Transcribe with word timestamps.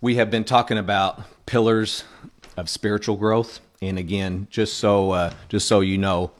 we 0.00 0.16
have 0.16 0.30
been 0.30 0.44
talking 0.44 0.78
about 0.78 1.20
pillars 1.46 2.04
of 2.56 2.68
spiritual 2.68 3.16
growth, 3.16 3.60
and 3.82 3.98
again, 3.98 4.46
just 4.50 4.78
so 4.78 5.12
uh, 5.12 5.32
just 5.48 5.68
so 5.68 5.80
you 5.80 5.98
know, 5.98 6.30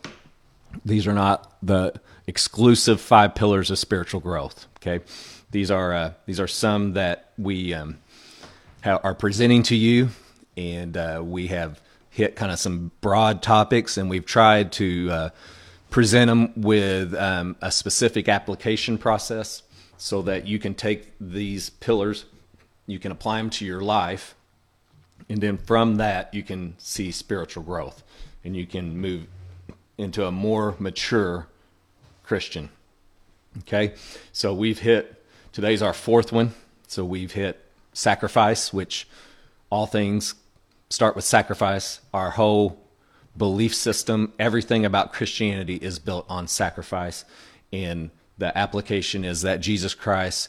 these 0.85 1.07
are 1.07 1.13
not 1.13 1.57
the 1.63 1.93
exclusive 2.27 3.01
five 3.01 3.35
pillars 3.35 3.71
of 3.71 3.79
spiritual 3.79 4.21
growth. 4.21 4.67
Okay, 4.79 5.05
these 5.51 5.71
are 5.71 5.95
uh, 5.95 6.13
these 6.27 6.41
are 6.41 6.49
some 6.49 6.95
that 6.95 7.33
we 7.37 7.75
um, 7.75 7.99
ha- 8.83 9.01
are 9.03 9.15
presenting 9.15 9.63
to 9.65 9.77
you, 9.77 10.09
and 10.57 10.97
uh, 10.97 11.23
we 11.25 11.49
have 11.49 11.81
hit 12.11 12.37
kind 12.37 12.51
of 12.51 12.59
some 12.59 12.91
broad 13.01 13.43
topics, 13.43 13.97
and 13.97 14.09
we've 14.09 14.27
tried 14.27 14.73
to 14.73 15.11
uh, 15.11 15.31
present 15.91 16.29
them 16.29 16.53
with 16.57 17.15
um, 17.15 17.57
a 17.61 17.71
specific 17.71 18.29
application 18.29 18.97
process 18.97 19.63
so 19.99 20.23
that 20.23 20.47
you 20.47 20.59
can 20.59 20.75
take 20.75 21.13
these 21.21 21.69
pillars, 21.71 22.25
you 22.91 22.99
can 22.99 23.13
apply 23.13 23.39
them 23.39 23.51
to 23.51 23.65
your 23.65 23.81
life, 23.81 24.35
and 25.29 25.41
then 25.41 25.59
from 25.59 25.97
that 25.97 26.33
you 26.35 26.43
can 26.43 26.75
see 26.79 27.11
spiritual 27.11 27.63
growth, 27.63 28.03
and 28.45 28.57
you 28.57 28.67
can 28.67 28.99
move 28.99 29.27
into 29.99 30.27
a 30.27 30.33
more 30.33 30.75
mature 30.79 31.47
Christian. 32.23 32.71
Okay, 33.59 33.95
so 34.33 34.55
we've 34.55 34.79
hit 34.79 35.25
today's 35.53 35.83
our 35.83 35.93
fourth 35.93 36.33
one. 36.33 36.53
So 36.87 37.05
we've 37.05 37.33
hit 37.33 37.65
sacrifice, 37.93 38.73
which 38.73 39.07
all 39.71 39.87
things 39.87 40.35
start 40.89 41.15
with 41.15 41.25
sacrifice. 41.25 42.01
Our 42.13 42.31
whole 42.31 42.81
belief 43.37 43.75
system, 43.75 44.33
everything 44.39 44.85
about 44.85 45.13
Christianity 45.13 45.77
is 45.77 45.99
built 45.99 46.27
on 46.29 46.49
sacrifice. 46.49 47.25
And 47.73 48.11
the 48.39 48.57
application 48.57 49.25
is 49.25 49.43
that 49.43 49.61
Jesus 49.61 49.95
Christ 49.95 50.49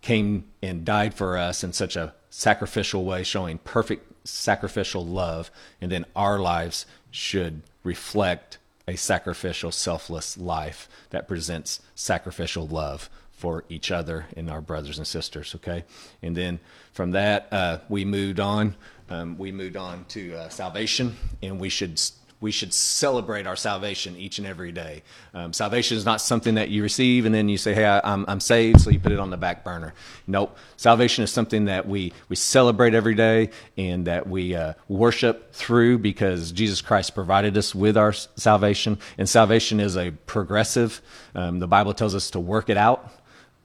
came 0.00 0.44
and 0.62 0.84
died 0.84 1.14
for 1.14 1.36
us 1.36 1.64
in 1.64 1.72
such 1.72 1.96
a 1.96 2.14
sacrificial 2.30 3.04
way, 3.04 3.22
showing 3.22 3.58
perfect 3.58 4.26
sacrificial 4.26 5.04
love. 5.04 5.50
And 5.80 5.90
then 5.90 6.04
our 6.14 6.38
lives 6.38 6.86
should 7.10 7.62
reflect 7.82 8.58
a 8.86 8.96
sacrificial, 8.96 9.70
selfless 9.70 10.38
life 10.38 10.88
that 11.10 11.28
presents 11.28 11.80
sacrificial 11.94 12.66
love 12.66 13.10
for 13.30 13.64
each 13.68 13.90
other 13.90 14.26
and 14.36 14.50
our 14.50 14.60
brothers 14.60 14.98
and 14.98 15.06
sisters. 15.06 15.54
Okay, 15.54 15.84
and 16.22 16.36
then 16.36 16.58
from 16.92 17.12
that 17.12 17.48
uh, 17.52 17.78
we 17.88 18.04
moved 18.04 18.40
on. 18.40 18.74
Um, 19.10 19.38
we 19.38 19.52
moved 19.52 19.76
on 19.76 20.04
to 20.06 20.34
uh, 20.34 20.48
salvation, 20.48 21.16
and 21.42 21.58
we 21.58 21.68
should 21.70 21.98
we 22.40 22.50
should 22.50 22.72
celebrate 22.72 23.46
our 23.46 23.56
salvation 23.56 24.16
each 24.16 24.38
and 24.38 24.46
every 24.46 24.70
day. 24.70 25.02
Um, 25.34 25.52
salvation 25.52 25.96
is 25.96 26.04
not 26.04 26.20
something 26.20 26.54
that 26.54 26.68
you 26.68 26.82
receive 26.82 27.26
and 27.26 27.34
then 27.34 27.48
you 27.48 27.58
say, 27.58 27.74
"Hey, 27.74 27.84
I, 27.84 27.98
am 27.98 28.02
I'm, 28.04 28.24
I'm 28.28 28.40
saved," 28.40 28.80
so 28.80 28.90
you 28.90 29.00
put 29.00 29.12
it 29.12 29.18
on 29.18 29.30
the 29.30 29.36
back 29.36 29.64
burner. 29.64 29.94
Nope. 30.26 30.56
Salvation 30.76 31.24
is 31.24 31.32
something 31.32 31.64
that 31.64 31.88
we 31.88 32.12
we 32.28 32.36
celebrate 32.36 32.94
every 32.94 33.14
day 33.14 33.50
and 33.76 34.06
that 34.06 34.28
we 34.28 34.54
uh, 34.54 34.74
worship 34.88 35.52
through 35.52 35.98
because 35.98 36.52
Jesus 36.52 36.80
Christ 36.80 37.14
provided 37.14 37.56
us 37.56 37.74
with 37.74 37.96
our 37.96 38.12
salvation. 38.12 38.98
And 39.16 39.28
salvation 39.28 39.80
is 39.80 39.96
a 39.96 40.12
progressive. 40.26 41.00
Um, 41.34 41.58
the 41.58 41.68
Bible 41.68 41.94
tells 41.94 42.14
us 42.14 42.30
to 42.30 42.40
work 42.40 42.70
it 42.70 42.76
out. 42.76 43.12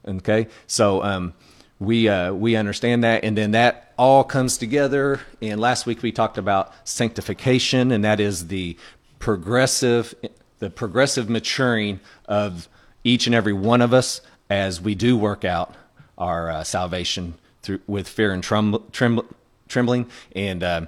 Okay, 0.07 0.47
so. 0.67 1.03
Um, 1.03 1.33
we 1.79 2.07
uh, 2.07 2.33
we 2.33 2.55
understand 2.55 3.03
that, 3.03 3.23
and 3.23 3.37
then 3.37 3.51
that 3.51 3.92
all 3.97 4.23
comes 4.23 4.57
together. 4.57 5.21
And 5.41 5.59
last 5.59 5.85
week 5.85 6.01
we 6.01 6.11
talked 6.11 6.37
about 6.37 6.73
sanctification, 6.87 7.91
and 7.91 8.03
that 8.03 8.19
is 8.19 8.47
the 8.47 8.77
progressive 9.19 10.13
the 10.59 10.69
progressive 10.69 11.29
maturing 11.29 11.99
of 12.25 12.69
each 13.03 13.27
and 13.27 13.35
every 13.35 13.51
one 13.51 13.81
of 13.81 13.93
us 13.93 14.21
as 14.49 14.79
we 14.79 14.95
do 14.95 15.17
work 15.17 15.43
out 15.43 15.75
our 16.17 16.49
uh, 16.49 16.63
salvation 16.63 17.33
through 17.61 17.81
with 17.85 18.07
fear 18.07 18.31
and 18.31 18.43
tremb- 18.43 18.81
tremb- 18.91 19.25
trembling. 19.67 20.09
And 20.35 20.63
uh, 20.63 20.85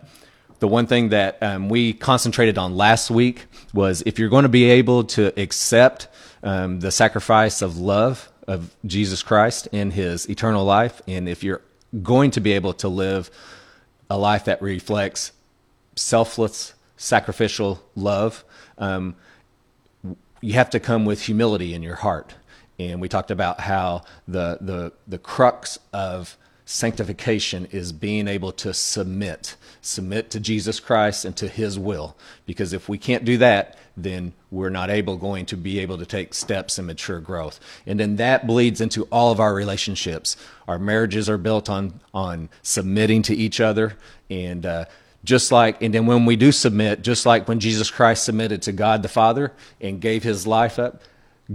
the 0.60 0.68
one 0.68 0.88
thing 0.88 1.10
that 1.10 1.42
um, 1.44 1.68
we 1.68 1.92
concentrated 1.92 2.58
on 2.58 2.78
last 2.78 3.12
week 3.12 3.46
was 3.74 4.02
if 4.06 4.18
you're 4.18 4.30
going 4.30 4.44
to 4.44 4.50
be 4.50 4.70
able 4.70 5.04
to 5.04 5.38
accept 5.40 6.08
um, 6.44 6.80
the 6.80 6.92
sacrifice 6.92 7.62
of 7.62 7.78
love 7.78 8.32
of 8.48 8.76
Jesus 8.86 9.24
Christ 9.24 9.68
in 9.72 9.92
his 9.92 10.30
eternal 10.30 10.64
life. 10.64 11.02
And 11.08 11.28
if 11.28 11.44
you're 11.44 11.62
going 12.02 12.32
to 12.32 12.42
be 12.42 12.54
able 12.54 12.74
to 12.74 12.88
live 12.88 13.30
a 14.10 14.18
life 14.18 14.46
that 14.46 14.62
reflects 14.62 15.32
selfless, 15.96 16.74
sacrificial 16.98 17.84
love, 17.96 18.44
um, 18.78 19.16
you 20.42 20.54
have 20.54 20.70
to 20.70 20.80
come 20.80 21.06
with 21.06 21.24
humility 21.24 21.74
in 21.74 21.82
your 21.82 21.96
heart. 21.96 22.36
And 22.78 23.00
we 23.00 23.08
talked 23.08 23.32
about 23.32 23.62
how 23.62 24.04
the, 24.28 24.58
the, 24.62 24.94
the 25.08 25.18
crux 25.18 25.80
of 25.94 26.38
sanctification 26.66 27.68
is 27.72 27.92
being 27.92 28.28
able 28.28 28.52
to 28.52 28.74
submit, 28.74 29.56
submit 29.82 30.30
to 30.32 30.40
Jesus 30.40 30.80
Christ 30.80 31.24
and 31.24 31.36
to 31.38 31.48
his 31.48 31.80
will. 31.80 32.18
Because 32.46 32.74
if 32.74 32.90
we 32.90 32.98
can't 32.98 33.24
do 33.24 33.38
that, 33.38 33.78
then 33.98 34.34
we're 34.52 34.70
not 34.70 34.90
able 34.90 35.18
going 35.18 35.46
to 35.48 35.58
be 35.58 35.80
able 35.80 35.98
to 35.98 36.06
take 36.06 36.34
steps 36.34 36.78
in 36.78 36.86
mature 36.86 37.20
growth. 37.20 37.60
And 37.86 38.00
then 38.00 38.18
that 38.18 38.46
bleeds 38.46 38.82
into 38.82 39.04
all 39.06 39.32
of 39.32 39.40
our 39.40 39.54
relationships. 39.54 40.36
Our 40.68 40.80
marriages 40.80 41.30
are 41.30 41.38
built 41.38 41.70
on 41.70 42.00
on 42.14 42.50
submitting 42.62 43.22
to 43.24 43.36
each 43.36 43.62
other 43.62 43.98
and 44.30 44.66
uh, 44.66 44.86
just 45.24 45.52
like 45.52 45.82
and 45.82 45.94
then 45.94 46.06
when 46.06 46.26
we 46.26 46.36
do 46.36 46.52
submit 46.52 47.02
just 47.02 47.26
like 47.26 47.48
when 47.48 47.60
jesus 47.60 47.90
christ 47.90 48.24
submitted 48.24 48.62
to 48.62 48.72
god 48.72 49.02
the 49.02 49.10
father 49.10 49.52
and 49.82 50.00
gave 50.00 50.24
his 50.24 50.46
life 50.46 50.78
up 50.80 51.02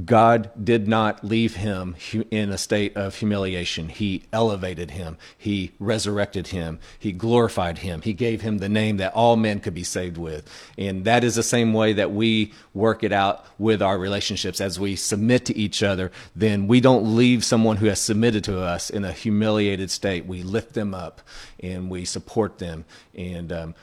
God 0.04 0.52
did 0.62 0.86
not 0.86 1.24
leave 1.24 1.56
him 1.56 1.96
in 2.30 2.50
a 2.50 2.58
state 2.58 2.96
of 2.96 3.16
humiliation. 3.16 3.88
He 3.88 4.22
elevated 4.32 4.92
him. 4.92 5.18
He 5.36 5.72
resurrected 5.80 6.48
him. 6.48 6.78
He 6.96 7.10
glorified 7.10 7.78
him. 7.78 8.02
He 8.02 8.12
gave 8.12 8.40
him 8.40 8.58
the 8.58 8.68
name 8.68 8.98
that 8.98 9.14
all 9.14 9.36
men 9.36 9.58
could 9.58 9.74
be 9.74 9.82
saved 9.82 10.16
with. 10.16 10.48
And 10.78 11.04
that 11.06 11.24
is 11.24 11.34
the 11.34 11.42
same 11.42 11.72
way 11.72 11.92
that 11.94 12.12
we 12.12 12.52
work 12.72 13.02
it 13.02 13.12
out 13.12 13.44
with 13.58 13.82
our 13.82 13.98
relationships. 13.98 14.60
As 14.60 14.78
we 14.78 14.94
submit 14.94 15.44
to 15.46 15.56
each 15.56 15.82
other, 15.82 16.12
then 16.36 16.68
we 16.68 16.80
don't 16.80 17.16
leave 17.16 17.44
someone 17.44 17.78
who 17.78 17.86
has 17.86 18.00
submitted 18.00 18.44
to 18.44 18.60
us 18.60 18.90
in 18.90 19.04
a 19.04 19.12
humiliated 19.12 19.90
state. 19.90 20.24
We 20.24 20.44
lift 20.44 20.74
them 20.74 20.94
up 20.94 21.20
and 21.58 21.90
we 21.90 22.04
support 22.04 22.58
them. 22.58 22.84
And 23.14 23.52
um, 23.52 23.74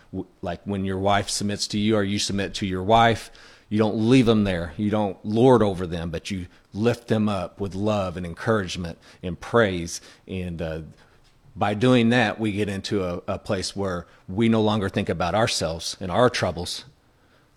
like 0.42 0.62
when 0.64 0.86
your 0.86 1.00
wife 1.00 1.30
submits 1.30 1.68
to 1.70 1.78
you 1.78 1.98
or 1.98 2.04
you 2.04 2.18
submit 2.18 2.54
to 2.56 2.66
your 2.66 2.84
wife, 2.84 3.30
you 3.70 3.78
don't 3.78 4.10
leave 4.10 4.26
them 4.26 4.44
there. 4.46 4.74
You 4.78 4.90
don't 4.90 5.18
lord 5.26 5.62
over 5.62 5.86
them, 5.86 6.10
but 6.10 6.32
you 6.32 6.48
lift 6.74 7.08
them 7.08 7.28
up 7.28 7.60
with 7.60 7.76
love 7.76 8.16
and 8.16 8.26
encouragement 8.26 8.98
and 9.22 9.40
praise. 9.40 10.00
And 10.28 10.62
uh, 10.62 10.82
by 11.56 11.74
doing 11.74 12.10
that, 12.10 12.40
we 12.40 12.54
get 12.54 12.70
into 12.70 13.04
a, 13.04 13.22
a 13.28 13.40
place 13.40 13.76
where 13.76 14.08
we 14.28 14.48
no 14.48 14.62
longer 14.62 14.88
think 14.88 15.10
about 15.10 15.36
ourselves 15.36 15.98
and 16.00 16.10
our 16.10 16.30
troubles, 16.30 16.86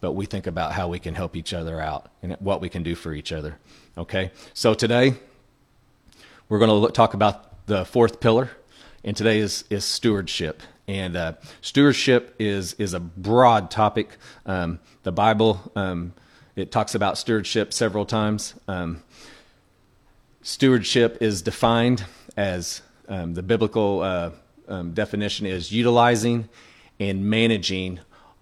but 0.01 0.13
we 0.13 0.27
think 0.27 0.47
about 0.47 0.73
how 0.73 0.89
we 0.89 0.99
can 0.99 1.15
help 1.15 1.37
each 1.37 1.53
other 1.53 1.81
out 1.81 2.11
and 2.23 2.37
what 2.41 2.61
we 2.61 2.69
can 2.69 2.83
do 2.83 2.95
for 2.95 3.13
each 3.13 3.31
other. 3.31 3.59
Okay? 3.97 4.33
So 4.53 4.75
today, 4.75 5.15
we're 6.49 6.59
going 6.59 6.87
to 6.87 6.93
talk 6.93 7.15
about 7.15 7.67
the 7.67 7.85
fourth 7.85 8.19
pillar, 8.19 8.51
and 9.05 9.17
today 9.17 9.39
is, 9.39 9.65
is 9.71 9.85
stewardship. 9.85 10.63
And 10.91 11.15
uh, 11.15 11.35
stewardship 11.61 12.35
is 12.41 12.73
is 12.73 12.95
a 12.95 12.99
broad 12.99 13.71
topic. 13.71 14.17
Um, 14.45 14.81
the 15.05 15.13
Bible 15.13 15.71
um, 15.77 16.15
it 16.57 16.73
talks 16.73 16.97
about 16.97 17.17
stewardship 17.17 17.73
several 17.73 18.05
times. 18.05 18.55
Um, 18.67 19.01
stewardship 20.43 21.19
is 21.21 21.43
defined 21.43 22.05
as 22.37 22.83
um, 23.09 23.35
the 23.35 23.43
biblical 23.45 24.01
uh, 24.01 24.31
um, 24.67 24.91
definition 24.91 25.47
is 25.47 25.71
utilizing 25.71 26.49
and 26.99 27.25
managing 27.25 28.01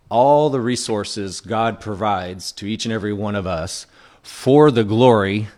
all 0.09 0.49
the 0.49 0.63
resources 0.63 1.43
God 1.43 1.81
provides 1.81 2.51
to 2.53 2.67
each 2.67 2.87
and 2.87 2.95
every 2.95 3.13
one 3.13 3.35
of 3.35 3.47
us 3.47 3.87
for 4.23 4.71
the 4.71 4.85
glory 4.85 5.49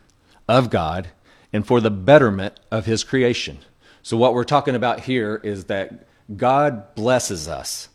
of 0.49 0.71
God 0.71 1.11
and 1.53 1.65
for 1.65 1.81
the 1.81 1.91
betterment 1.93 2.59
of 2.69 2.87
His 2.87 3.05
creation. 3.05 3.59
So, 4.03 4.17
what 4.17 4.35
we're 4.35 4.43
talking 4.43 4.75
about 4.75 4.99
here 4.99 5.41
is 5.45 5.67
that 5.67 6.09
God 6.37 6.95
blesses 6.95 7.49
us, 7.49 7.89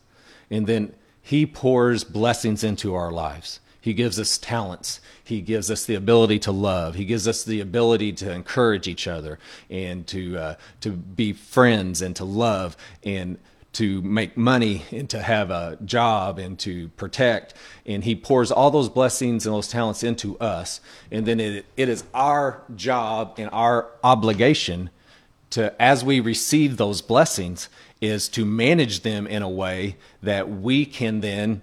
and 0.49 0.67
then 0.67 0.93
He 1.21 1.45
pours 1.45 2.03
blessings 2.03 2.63
into 2.63 2.93
our 2.93 3.11
lives. 3.11 3.59
He 3.79 3.93
gives 3.93 4.19
us 4.19 4.39
talents. 4.39 4.99
He 5.23 5.41
gives 5.41 5.69
us 5.69 5.85
the 5.85 5.93
ability 5.93 6.39
to 6.39 6.51
love. 6.51 6.95
He 6.95 7.05
gives 7.05 7.27
us 7.27 7.43
the 7.43 7.61
ability 7.61 8.13
to 8.13 8.31
encourage 8.31 8.87
each 8.87 9.07
other 9.07 9.37
and 9.69 10.07
to 10.07 10.37
uh, 10.37 10.55
to 10.81 10.89
be 10.91 11.33
friends 11.33 12.01
and 12.01 12.15
to 12.15 12.25
love 12.25 12.75
and 13.03 13.37
to 13.73 14.01
make 14.01 14.37
money 14.37 14.85
and 14.91 15.09
to 15.09 15.21
have 15.21 15.51
a 15.51 15.77
job 15.85 16.39
and 16.39 16.57
to 16.59 16.87
protect. 16.89 17.53
And 17.85 18.03
He 18.03 18.15
pours 18.15 18.51
all 18.51 18.71
those 18.71 18.89
blessings 18.89 19.45
and 19.45 19.53
those 19.53 19.67
talents 19.67 20.01
into 20.01 20.35
us. 20.39 20.81
And 21.11 21.25
then 21.25 21.39
it, 21.39 21.65
it 21.77 21.87
is 21.87 22.05
our 22.13 22.63
job 22.75 23.35
and 23.37 23.49
our 23.51 23.91
obligation 24.03 24.89
to, 25.51 25.79
as 25.79 26.03
we 26.03 26.19
receive 26.21 26.77
those 26.77 27.01
blessings, 27.01 27.69
is 28.05 28.29
to 28.29 28.45
manage 28.45 29.01
them 29.01 29.27
in 29.27 29.41
a 29.41 29.49
way 29.49 29.97
that 30.21 30.49
we 30.49 30.85
can 30.85 31.21
then 31.21 31.61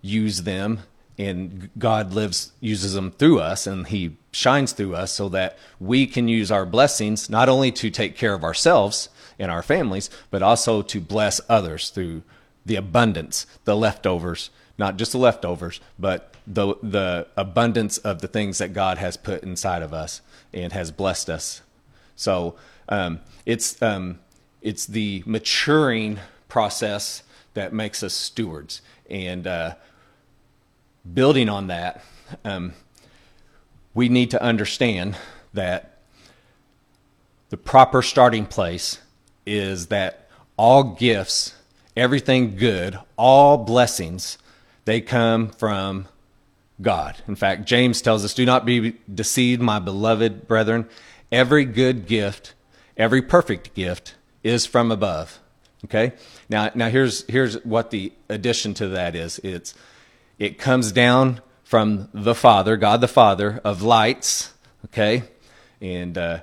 use 0.00 0.42
them 0.42 0.80
and 1.18 1.70
God 1.78 2.12
lives 2.12 2.52
uses 2.60 2.94
them 2.94 3.10
through 3.12 3.40
us 3.40 3.66
and 3.66 3.86
he 3.86 4.16
shines 4.32 4.72
through 4.72 4.94
us 4.94 5.12
so 5.12 5.28
that 5.28 5.58
we 5.78 6.06
can 6.06 6.26
use 6.26 6.50
our 6.50 6.64
blessings 6.64 7.28
not 7.28 7.48
only 7.48 7.70
to 7.72 7.90
take 7.90 8.16
care 8.16 8.34
of 8.34 8.44
ourselves 8.44 9.08
and 9.38 9.50
our 9.50 9.62
families, 9.62 10.08
but 10.30 10.42
also 10.42 10.82
to 10.82 11.00
bless 11.00 11.40
others 11.48 11.90
through 11.90 12.22
the 12.64 12.76
abundance, 12.76 13.46
the 13.64 13.76
leftovers, 13.76 14.50
not 14.78 14.96
just 14.96 15.12
the 15.12 15.18
leftovers, 15.18 15.80
but 15.98 16.34
the 16.46 16.74
the 16.82 17.26
abundance 17.36 17.98
of 17.98 18.20
the 18.20 18.28
things 18.28 18.58
that 18.58 18.72
God 18.72 18.98
has 18.98 19.16
put 19.16 19.42
inside 19.42 19.82
of 19.82 19.92
us 19.92 20.22
and 20.52 20.72
has 20.72 20.90
blessed 20.90 21.30
us. 21.30 21.62
So 22.16 22.56
um, 22.88 23.20
it's 23.46 23.80
um, 23.82 24.18
it's 24.62 24.86
the 24.86 25.22
maturing 25.26 26.18
process 26.48 27.22
that 27.54 27.72
makes 27.72 28.02
us 28.02 28.14
stewards, 28.14 28.80
and 29.10 29.46
uh, 29.46 29.74
building 31.12 31.48
on 31.48 31.66
that, 31.66 32.02
um, 32.44 32.72
we 33.92 34.08
need 34.08 34.30
to 34.30 34.42
understand 34.42 35.16
that 35.52 35.98
the 37.50 37.56
proper 37.56 38.00
starting 38.00 38.46
place 38.46 39.00
is 39.44 39.88
that 39.88 40.28
all 40.56 40.84
gifts, 40.94 41.54
everything 41.96 42.56
good, 42.56 42.98
all 43.18 43.58
blessings, 43.58 44.38
they 44.86 45.00
come 45.00 45.48
from 45.48 46.06
God. 46.80 47.16
In 47.28 47.34
fact, 47.34 47.66
James 47.66 48.00
tells 48.00 48.24
us, 48.24 48.32
Do 48.32 48.46
not 48.46 48.64
be 48.64 48.96
deceived, 49.12 49.60
my 49.60 49.78
beloved 49.78 50.48
brethren. 50.48 50.88
Every 51.30 51.64
good 51.64 52.06
gift, 52.06 52.54
every 52.96 53.20
perfect 53.20 53.74
gift 53.74 54.14
is 54.42 54.66
from 54.66 54.90
above. 54.90 55.38
Okay? 55.84 56.12
Now 56.48 56.70
now 56.74 56.88
here's 56.88 57.24
here's 57.28 57.62
what 57.64 57.90
the 57.90 58.12
addition 58.28 58.74
to 58.74 58.88
that 58.88 59.14
is. 59.14 59.40
It's 59.42 59.74
it 60.38 60.58
comes 60.58 60.92
down 60.92 61.40
from 61.62 62.08
the 62.12 62.34
Father, 62.34 62.76
God 62.76 63.00
the 63.00 63.08
Father 63.08 63.60
of 63.64 63.82
lights, 63.82 64.52
okay? 64.86 65.24
And 65.80 66.18
uh, 66.18 66.40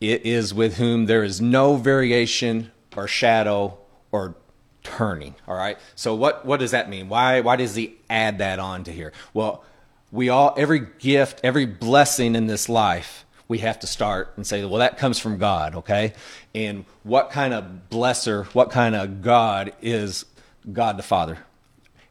it 0.00 0.26
is 0.26 0.52
with 0.52 0.76
whom 0.76 1.06
there 1.06 1.24
is 1.24 1.40
no 1.40 1.76
variation 1.76 2.70
or 2.96 3.08
shadow 3.08 3.78
or 4.12 4.34
turning, 4.82 5.34
all 5.48 5.56
right? 5.56 5.78
So 5.94 6.14
what 6.14 6.44
what 6.44 6.60
does 6.60 6.70
that 6.70 6.88
mean? 6.88 7.08
Why 7.08 7.40
why 7.40 7.56
does 7.56 7.74
he 7.74 7.96
add 8.08 8.38
that 8.38 8.58
on 8.58 8.84
to 8.84 8.92
here? 8.92 9.12
Well, 9.32 9.64
we 10.12 10.28
all 10.28 10.54
every 10.56 10.80
gift, 10.98 11.40
every 11.42 11.66
blessing 11.66 12.34
in 12.34 12.46
this 12.46 12.68
life 12.68 13.25
we 13.48 13.58
have 13.58 13.78
to 13.80 13.86
start 13.86 14.32
and 14.36 14.46
say, 14.46 14.64
well, 14.64 14.78
that 14.78 14.98
comes 14.98 15.18
from 15.18 15.38
God, 15.38 15.76
okay? 15.76 16.14
And 16.54 16.84
what 17.04 17.30
kind 17.30 17.54
of 17.54 17.64
blesser, 17.90 18.46
what 18.46 18.70
kind 18.70 18.94
of 18.94 19.22
God 19.22 19.72
is 19.80 20.24
God 20.72 20.96
the 20.96 21.02
Father? 21.02 21.38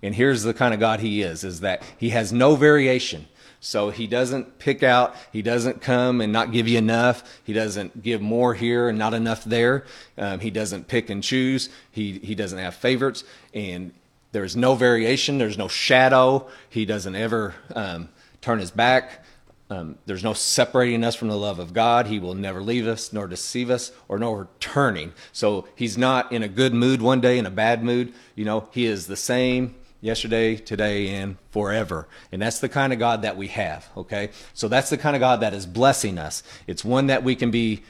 And 0.02 0.16
here's 0.16 0.44
the 0.44 0.54
kind 0.54 0.74
of 0.74 0.80
God 0.80 1.00
he 1.00 1.22
is, 1.22 1.44
is 1.44 1.62
that 1.62 1.84
he 1.98 2.10
has 2.12 2.32
no 2.32 2.56
variation. 2.56 3.28
So 3.60 3.90
he 3.90 4.06
doesn't 4.06 4.60
pick 4.60 4.84
out, 4.84 5.16
he 5.34 5.42
doesn't 5.42 5.82
come 5.82 6.22
and 6.22 6.32
not 6.32 6.52
give 6.52 6.68
you 6.68 6.78
enough. 6.78 7.24
He 7.44 7.52
doesn't 7.52 8.04
give 8.04 8.22
more 8.22 8.54
here 8.54 8.88
and 8.88 8.98
not 8.98 9.16
enough 9.16 9.44
there. 9.44 9.86
Um, 10.20 10.40
he 10.40 10.52
doesn't 10.52 10.88
pick 10.88 11.10
and 11.10 11.24
choose. 11.24 11.70
He, 11.92 12.20
he 12.20 12.36
doesn't 12.36 12.60
have 12.60 12.76
favorites. 12.76 13.24
And 13.56 13.92
there's 14.34 14.56
no 14.56 14.76
variation. 14.76 15.40
There's 15.40 15.58
no 15.58 15.68
shadow. 15.68 16.48
He 16.70 16.86
doesn't 16.86 17.16
ever 17.16 17.56
um, 17.74 18.10
turn 18.42 18.60
his 18.60 18.70
back. 18.70 19.26
Um, 19.70 19.98
there's 20.06 20.24
no 20.24 20.34
separating 20.34 21.04
us 21.04 21.16
from 21.16 21.30
the 21.30 21.38
love 21.38 21.58
of 21.58 21.74
God. 21.74 22.06
He 22.06 22.20
will 22.20 22.36
never 22.36 22.62
leave 22.62 22.86
us 22.88 23.12
nor 23.12 23.28
deceive 23.28 23.72
us 23.72 23.92
or 24.08 24.20
nor 24.20 24.48
turning. 24.60 25.14
So 25.32 25.68
he's 25.76 25.98
not 25.98 26.32
in 26.32 26.44
a 26.44 26.48
good 26.48 26.74
mood 26.74 27.02
one 27.02 27.20
day 27.20 27.40
in 27.40 27.48
a 27.48 27.52
bad 27.52 27.84
mood. 27.84 28.14
You 28.36 28.46
know, 28.46 28.68
he 28.72 28.86
is 28.86 29.08
the 29.08 29.16
same 29.16 29.74
yesterday, 30.02 30.56
today, 30.56 31.08
and 31.08 31.38
forever. 31.50 32.08
And 32.32 32.40
that's 32.42 32.60
the 32.60 32.70
kind 32.70 32.94
of 32.94 33.00
God 33.00 33.24
that 33.24 33.38
we 33.38 33.48
have, 33.48 33.90
okay? 33.98 34.30
So 34.54 34.68
that's 34.68 34.92
the 34.92 35.00
kind 35.00 35.16
of 35.16 35.20
God 35.20 35.40
that 35.40 35.56
is 35.56 35.66
blessing 35.66 36.20
us. 36.20 36.44
It's 36.68 36.86
one 36.86 37.08
that 37.08 37.24
we 37.24 37.36
can 37.36 37.50
be 37.50 37.82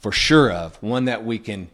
for 0.00 0.10
sure 0.10 0.50
of, 0.50 0.82
one 0.82 1.04
that 1.04 1.22
we 1.22 1.38
can 1.38 1.68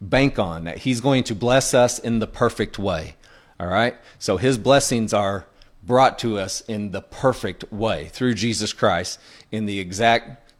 bank 0.00 0.38
on, 0.38 0.64
that 0.64 0.78
He's 0.78 1.00
going 1.00 1.24
to 1.24 1.34
bless 1.34 1.74
us 1.74 1.98
in 1.98 2.20
the 2.20 2.28
perfect 2.28 2.78
way, 2.78 3.16
all 3.58 3.66
right? 3.66 3.96
So 4.20 4.36
His 4.36 4.58
blessings 4.58 5.12
are 5.12 5.46
brought 5.82 6.18
to 6.20 6.38
us 6.38 6.60
in 6.62 6.92
the 6.92 7.02
perfect 7.02 7.70
way 7.72 8.08
through 8.12 8.34
Jesus 8.34 8.72
Christ 8.72 9.18
in 9.50 9.66
the 9.66 9.80
exact, 9.80 10.50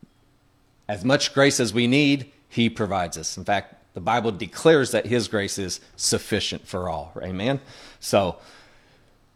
as 0.89 1.05
much 1.05 1.33
grace 1.33 1.61
as 1.61 1.73
we 1.73 1.87
need, 1.87 2.31
He 2.49 2.69
provides 2.69 3.17
us. 3.17 3.37
In 3.37 3.45
fact, 3.45 3.77
the 3.95 4.01
Bible 4.01 4.33
declares 4.33 4.91
that 4.91 5.07
His 5.07 5.29
grace 5.29 5.59
is 5.59 5.81
sufficient 5.97 6.67
for 6.67 6.89
all. 6.89 7.13
Amen? 7.23 7.61
So, 8.01 8.37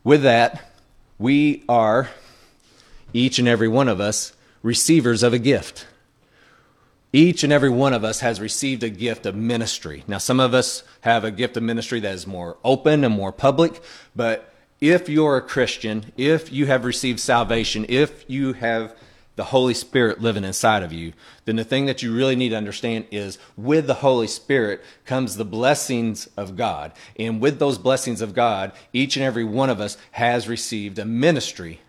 with 0.02 0.22
that, 0.22 0.72
we 1.18 1.64
are, 1.68 2.10
each 3.12 3.38
and 3.38 3.48
every 3.48 3.68
one 3.68 3.88
of 3.88 4.00
us, 4.00 4.32
receivers 4.62 5.22
of 5.22 5.32
a 5.32 5.38
gift. 5.38 5.86
Each 7.12 7.44
and 7.44 7.52
every 7.52 7.70
one 7.70 7.92
of 7.92 8.04
us 8.04 8.20
has 8.20 8.40
received 8.40 8.82
a 8.82 8.90
gift 8.90 9.24
of 9.24 9.34
ministry. 9.34 10.04
Now, 10.06 10.18
some 10.18 10.40
of 10.40 10.52
us 10.52 10.82
have 11.02 11.24
a 11.24 11.30
gift 11.30 11.56
of 11.56 11.62
ministry 11.62 12.00
that 12.00 12.14
is 12.14 12.26
more 12.26 12.58
open 12.64 13.04
and 13.04 13.14
more 13.14 13.32
public, 13.32 13.80
but 14.14 14.52
if 14.80 15.08
you're 15.08 15.36
a 15.36 15.42
Christian, 15.42 16.12
if 16.16 16.52
you 16.52 16.66
have 16.66 16.84
received 16.84 17.20
salvation, 17.20 17.86
if 17.88 18.24
you 18.28 18.52
have 18.54 18.94
the 19.36 19.44
Holy 19.44 19.74
Spirit 19.74 20.20
living 20.20 20.44
inside 20.44 20.82
of 20.82 20.92
you, 20.92 21.12
then 21.44 21.56
the 21.56 21.64
thing 21.64 21.86
that 21.86 22.02
you 22.02 22.14
really 22.14 22.36
need 22.36 22.48
to 22.50 22.56
understand 22.56 23.06
is 23.10 23.38
with 23.56 23.86
the 23.86 23.94
Holy 23.94 24.26
Spirit 24.26 24.82
comes 25.04 25.36
the 25.36 25.44
blessings 25.44 26.26
of 26.36 26.56
God. 26.56 26.92
And 27.18 27.40
with 27.40 27.58
those 27.58 27.78
blessings 27.78 28.22
of 28.22 28.34
God, 28.34 28.72
each 28.92 29.16
and 29.16 29.24
every 29.24 29.44
one 29.44 29.70
of 29.70 29.80
us 29.80 29.98
has 30.12 30.48
received 30.48 30.98
a 30.98 31.04
ministry. 31.04 31.80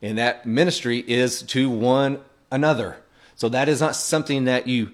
And 0.00 0.16
that 0.18 0.46
ministry 0.46 0.98
is 1.06 1.42
to 1.42 1.68
one 1.68 2.20
another. 2.50 2.96
So 3.34 3.48
that 3.48 3.68
is 3.68 3.80
not 3.80 3.96
something 3.96 4.44
that 4.44 4.68
you 4.68 4.92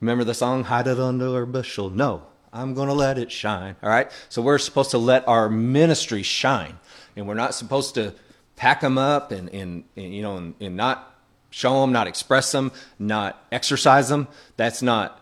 remember 0.00 0.24
the 0.24 0.34
song, 0.34 0.64
Hide 0.64 0.86
It 0.86 1.00
Under 1.00 1.42
a 1.42 1.46
Bushel. 1.46 1.88
No, 1.88 2.24
I'm 2.52 2.74
going 2.74 2.88
to 2.88 2.94
let 2.94 3.18
it 3.18 3.30
shine. 3.30 3.76
All 3.82 3.88
right. 3.88 4.10
So 4.28 4.42
we're 4.42 4.58
supposed 4.58 4.90
to 4.92 4.98
let 4.98 5.26
our 5.28 5.48
ministry 5.48 6.22
shine. 6.22 6.78
And 7.16 7.28
we're 7.28 7.34
not 7.34 7.54
supposed 7.54 7.94
to 7.94 8.14
pack 8.56 8.80
them 8.80 8.98
up 8.98 9.32
and, 9.32 9.48
and, 9.50 9.84
and 9.96 10.14
you 10.14 10.22
know, 10.22 10.36
and, 10.36 10.54
and 10.60 10.76
not 10.76 11.14
show 11.50 11.80
them, 11.80 11.92
not 11.92 12.06
express 12.06 12.52
them, 12.52 12.72
not 12.98 13.42
exercise 13.52 14.08
them. 14.08 14.28
That's 14.56 14.82
not 14.82 15.16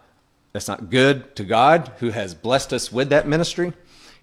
that's 0.53 0.69
not 0.69 0.91
good 0.91 1.37
to 1.37 1.45
God 1.45 1.93
who 1.99 2.11
has 2.11 2.35
blessed 2.35 2.73
us 2.73 2.91
with 2.91 3.11
that 3.11 3.29
ministry. 3.29 3.75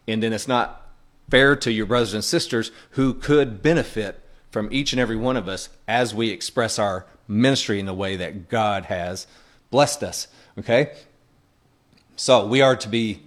And 0.07 0.21
then 0.21 0.33
it's 0.33 0.47
not 0.47 0.89
fair 1.29 1.55
to 1.55 1.71
your 1.71 1.85
brothers 1.85 2.13
and 2.13 2.23
sisters 2.23 2.71
who 2.91 3.13
could 3.13 3.61
benefit 3.61 4.21
from 4.49 4.67
each 4.71 4.91
and 4.91 4.99
every 4.99 5.15
one 5.15 5.37
of 5.37 5.47
us 5.47 5.69
as 5.87 6.15
we 6.15 6.29
express 6.29 6.79
our 6.79 7.05
ministry 7.27 7.79
in 7.79 7.85
the 7.85 7.93
way 7.93 8.15
that 8.15 8.49
God 8.49 8.85
has 8.85 9.27
blessed 9.69 10.03
us. 10.03 10.27
Okay? 10.57 10.93
So 12.15 12.45
we 12.45 12.61
are 12.61 12.75
to 12.77 12.89
be 12.89 13.21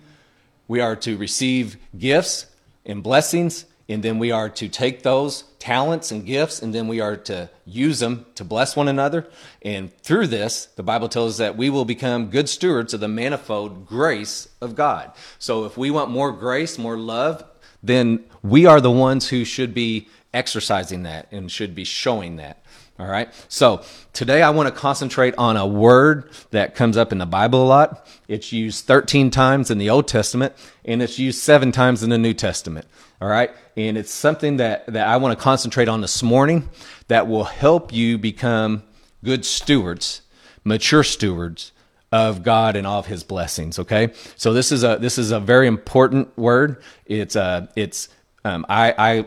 we 0.66 0.80
are 0.80 0.96
to 0.96 1.16
receive 1.16 1.76
gifts 1.96 2.46
and 2.84 3.02
blessings 3.02 3.64
and 3.88 4.02
then 4.02 4.18
we 4.18 4.30
are 4.30 4.50
to 4.50 4.68
take 4.68 5.02
those 5.02 5.44
talents 5.58 6.10
and 6.10 6.26
gifts 6.26 6.60
and 6.60 6.74
then 6.74 6.88
we 6.88 7.00
are 7.00 7.16
to 7.16 7.48
use 7.64 8.00
them 8.00 8.26
to 8.34 8.44
bless 8.44 8.76
one 8.76 8.86
another. 8.86 9.26
And 9.62 9.94
through 9.98 10.28
this 10.28 10.66
the 10.76 10.82
bible 10.82 11.08
tells 11.08 11.34
us 11.34 11.38
that 11.38 11.56
we 11.56 11.70
will 11.70 11.84
become 11.84 12.30
good 12.30 12.48
stewards 12.48 12.94
of 12.94 13.00
the 13.00 13.08
manifold 13.08 13.86
grace 13.86 14.48
of 14.60 14.74
god. 14.74 15.12
So 15.38 15.64
if 15.64 15.76
we 15.76 15.90
want 15.90 16.10
more 16.10 16.32
grace 16.32 16.78
more 16.78 16.96
love 16.96 17.44
then 17.82 18.24
we 18.42 18.66
are 18.66 18.80
the 18.80 18.90
ones 18.90 19.28
who 19.28 19.44
should 19.44 19.72
be 19.74 20.08
exercising 20.34 21.04
that 21.04 21.28
and 21.30 21.50
should 21.50 21.74
be 21.74 21.84
showing 21.84 22.36
that 22.36 22.62
all 22.98 23.06
right. 23.06 23.32
So 23.48 23.82
today 24.12 24.42
I 24.42 24.50
want 24.50 24.68
to 24.68 24.74
concentrate 24.74 25.34
on 25.38 25.56
a 25.56 25.64
word 25.64 26.30
that 26.50 26.74
comes 26.74 26.96
up 26.96 27.12
in 27.12 27.18
the 27.18 27.26
Bible 27.26 27.62
a 27.62 27.68
lot. 27.68 28.08
It's 28.26 28.52
used 28.52 28.86
13 28.86 29.30
times 29.30 29.70
in 29.70 29.78
the 29.78 29.88
Old 29.88 30.08
Testament 30.08 30.52
and 30.84 31.00
it's 31.00 31.16
used 31.16 31.38
seven 31.38 31.70
times 31.70 32.02
in 32.02 32.10
the 32.10 32.18
New 32.18 32.34
Testament. 32.34 32.88
All 33.20 33.28
right. 33.28 33.52
And 33.76 33.96
it's 33.96 34.12
something 34.12 34.56
that, 34.56 34.86
that 34.86 35.06
I 35.06 35.16
want 35.18 35.38
to 35.38 35.42
concentrate 35.42 35.88
on 35.88 36.00
this 36.00 36.24
morning 36.24 36.68
that 37.06 37.28
will 37.28 37.44
help 37.44 37.92
you 37.92 38.18
become 38.18 38.82
good 39.24 39.44
stewards, 39.44 40.22
mature 40.64 41.04
stewards 41.04 41.70
of 42.10 42.42
God 42.42 42.74
and 42.74 42.84
all 42.84 42.98
of 42.98 43.06
his 43.06 43.22
blessings. 43.22 43.78
Okay. 43.78 44.12
So 44.34 44.52
this 44.52 44.72
is 44.72 44.82
a, 44.82 44.98
this 45.00 45.18
is 45.18 45.30
a 45.30 45.38
very 45.38 45.68
important 45.68 46.36
word. 46.36 46.82
It's, 47.06 47.36
uh, 47.36 47.68
it's, 47.76 48.08
um, 48.44 48.66
I, 48.68 48.94
I 48.98 49.26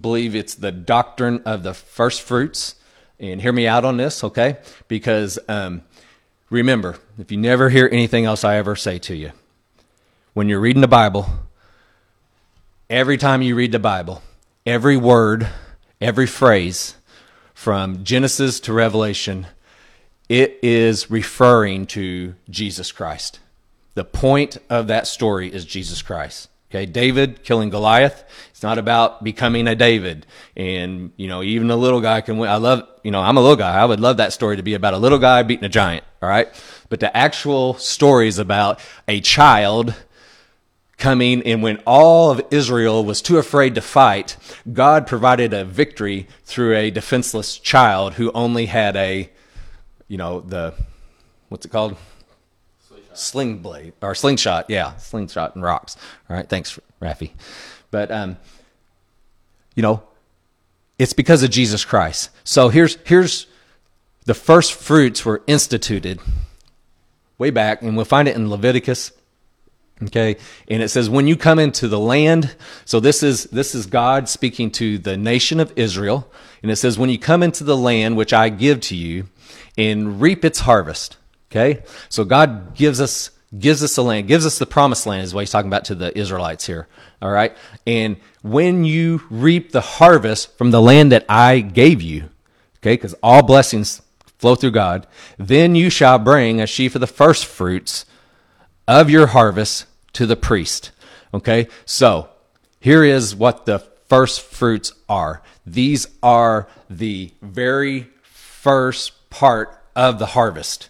believe 0.00 0.34
it's 0.34 0.54
the 0.54 0.72
doctrine 0.72 1.42
of 1.44 1.62
the 1.62 1.74
first 1.74 2.22
fruits. 2.22 2.76
And 3.20 3.40
hear 3.40 3.52
me 3.52 3.66
out 3.66 3.84
on 3.84 3.98
this, 3.98 4.24
okay? 4.24 4.56
Because 4.88 5.38
um, 5.48 5.82
remember, 6.50 6.96
if 7.18 7.30
you 7.30 7.38
never 7.38 7.68
hear 7.68 7.88
anything 7.92 8.24
else 8.24 8.42
I 8.42 8.56
ever 8.56 8.74
say 8.74 8.98
to 9.00 9.14
you, 9.14 9.32
when 10.34 10.48
you're 10.48 10.60
reading 10.60 10.82
the 10.82 10.88
Bible, 10.88 11.28
every 12.90 13.16
time 13.16 13.42
you 13.42 13.54
read 13.54 13.70
the 13.70 13.78
Bible, 13.78 14.22
every 14.66 14.96
word, 14.96 15.48
every 16.00 16.26
phrase, 16.26 16.96
from 17.54 18.02
Genesis 18.02 18.58
to 18.60 18.72
Revelation, 18.72 19.46
it 20.28 20.58
is 20.62 21.10
referring 21.10 21.86
to 21.86 22.34
Jesus 22.50 22.90
Christ. 22.90 23.38
The 23.94 24.04
point 24.04 24.56
of 24.70 24.86
that 24.88 25.06
story 25.06 25.52
is 25.52 25.64
Jesus 25.64 26.02
Christ. 26.02 26.48
Okay, 26.72 26.86
David 26.86 27.44
killing 27.44 27.68
Goliath. 27.68 28.24
It's 28.48 28.62
not 28.62 28.78
about 28.78 29.22
becoming 29.22 29.68
a 29.68 29.74
David. 29.74 30.24
And, 30.56 31.12
you 31.18 31.28
know, 31.28 31.42
even 31.42 31.70
a 31.70 31.76
little 31.76 32.00
guy 32.00 32.22
can 32.22 32.38
win. 32.38 32.48
I 32.48 32.56
love, 32.56 32.88
you 33.04 33.10
know, 33.10 33.20
I'm 33.20 33.36
a 33.36 33.42
little 33.42 33.56
guy. 33.56 33.78
I 33.78 33.84
would 33.84 34.00
love 34.00 34.16
that 34.16 34.32
story 34.32 34.56
to 34.56 34.62
be 34.62 34.72
about 34.72 34.94
a 34.94 34.96
little 34.98 35.18
guy 35.18 35.42
beating 35.42 35.66
a 35.66 35.68
giant. 35.68 36.02
All 36.22 36.30
right. 36.30 36.48
But 36.88 37.00
the 37.00 37.14
actual 37.14 37.74
story 37.74 38.26
is 38.26 38.38
about 38.38 38.80
a 39.06 39.20
child 39.20 39.94
coming, 40.96 41.42
and 41.42 41.62
when 41.62 41.76
all 41.86 42.30
of 42.30 42.40
Israel 42.50 43.04
was 43.04 43.20
too 43.20 43.36
afraid 43.36 43.74
to 43.74 43.82
fight, 43.82 44.38
God 44.72 45.06
provided 45.06 45.52
a 45.52 45.66
victory 45.66 46.26
through 46.44 46.74
a 46.74 46.90
defenseless 46.90 47.58
child 47.58 48.14
who 48.14 48.32
only 48.32 48.64
had 48.64 48.96
a, 48.96 49.28
you 50.08 50.16
know, 50.16 50.40
the, 50.40 50.72
what's 51.50 51.66
it 51.66 51.70
called? 51.70 51.98
Sling 53.18 53.58
blade 53.58 53.92
or 54.02 54.14
slingshot, 54.14 54.66
yeah, 54.68 54.96
slingshot 54.96 55.54
and 55.54 55.64
rocks. 55.64 55.96
All 56.28 56.36
right, 56.36 56.48
thanks, 56.48 56.78
Rafi. 57.00 57.32
But 57.90 58.10
um, 58.10 58.36
you 59.74 59.82
know, 59.82 60.02
it's 60.98 61.12
because 61.12 61.42
of 61.42 61.50
Jesus 61.50 61.84
Christ. 61.84 62.30
So 62.44 62.68
here's 62.68 62.96
here's 63.04 63.46
the 64.24 64.34
first 64.34 64.74
fruits 64.74 65.24
were 65.24 65.42
instituted 65.46 66.20
way 67.38 67.50
back, 67.50 67.82
and 67.82 67.96
we'll 67.96 68.04
find 68.04 68.28
it 68.28 68.36
in 68.36 68.48
Leviticus 68.48 69.12
Okay. 70.04 70.36
And 70.68 70.82
it 70.82 70.88
says, 70.88 71.08
when 71.08 71.26
you 71.26 71.36
come 71.36 71.58
into 71.58 71.88
the 71.88 71.98
land, 71.98 72.56
so 72.84 73.00
this 73.00 73.22
is, 73.22 73.44
this 73.44 73.74
is 73.74 73.86
God 73.86 74.28
speaking 74.28 74.70
to 74.72 74.98
the 74.98 75.16
nation 75.16 75.60
of 75.60 75.72
Israel. 75.76 76.30
And 76.62 76.70
it 76.70 76.76
says, 76.76 76.98
when 76.98 77.10
you 77.10 77.18
come 77.18 77.42
into 77.42 77.64
the 77.64 77.76
land 77.76 78.16
which 78.16 78.32
I 78.32 78.48
give 78.48 78.80
to 78.82 78.96
you 78.96 79.28
and 79.78 80.20
reap 80.20 80.44
its 80.44 80.60
harvest. 80.60 81.16
Okay. 81.52 81.82
So 82.08 82.24
God 82.24 82.74
gives 82.74 82.98
us, 82.98 83.30
gives 83.58 83.84
us 83.84 83.94
the 83.94 84.02
land, 84.02 84.26
gives 84.26 84.46
us 84.46 84.58
the 84.58 84.64
promised 84.64 85.06
land 85.06 85.22
is 85.22 85.34
what 85.34 85.40
he's 85.40 85.50
talking 85.50 85.68
about 85.68 85.84
to 85.86 85.94
the 85.94 86.16
Israelites 86.18 86.66
here. 86.66 86.88
All 87.20 87.30
right. 87.30 87.54
And 87.86 88.16
when 88.40 88.86
you 88.86 89.22
reap 89.28 89.70
the 89.70 89.82
harvest 89.82 90.56
from 90.56 90.70
the 90.70 90.80
land 90.80 91.12
that 91.12 91.26
I 91.28 91.60
gave 91.60 92.00
you, 92.00 92.30
okay, 92.78 92.94
because 92.94 93.14
all 93.22 93.42
blessings 93.42 94.00
flow 94.38 94.54
through 94.54 94.70
God, 94.70 95.06
then 95.36 95.74
you 95.74 95.90
shall 95.90 96.18
bring 96.18 96.58
a 96.58 96.66
sheaf 96.66 96.94
of 96.94 97.02
the 97.02 97.06
first 97.06 97.44
fruits 97.44 98.06
of 98.88 99.10
your 99.10 99.28
harvest 99.28 99.84
to 100.14 100.24
the 100.24 100.36
priest. 100.36 100.90
Okay, 101.34 101.68
so 101.84 102.30
here 102.80 103.04
is 103.04 103.34
what 103.36 103.66
the 103.66 103.78
first 104.08 104.40
fruits 104.40 104.94
are. 105.06 105.42
These 105.66 106.06
are 106.22 106.66
the 106.88 107.30
very 107.42 108.08
first 108.22 109.28
part 109.28 109.78
of 109.94 110.18
the 110.18 110.26
harvest. 110.26 110.88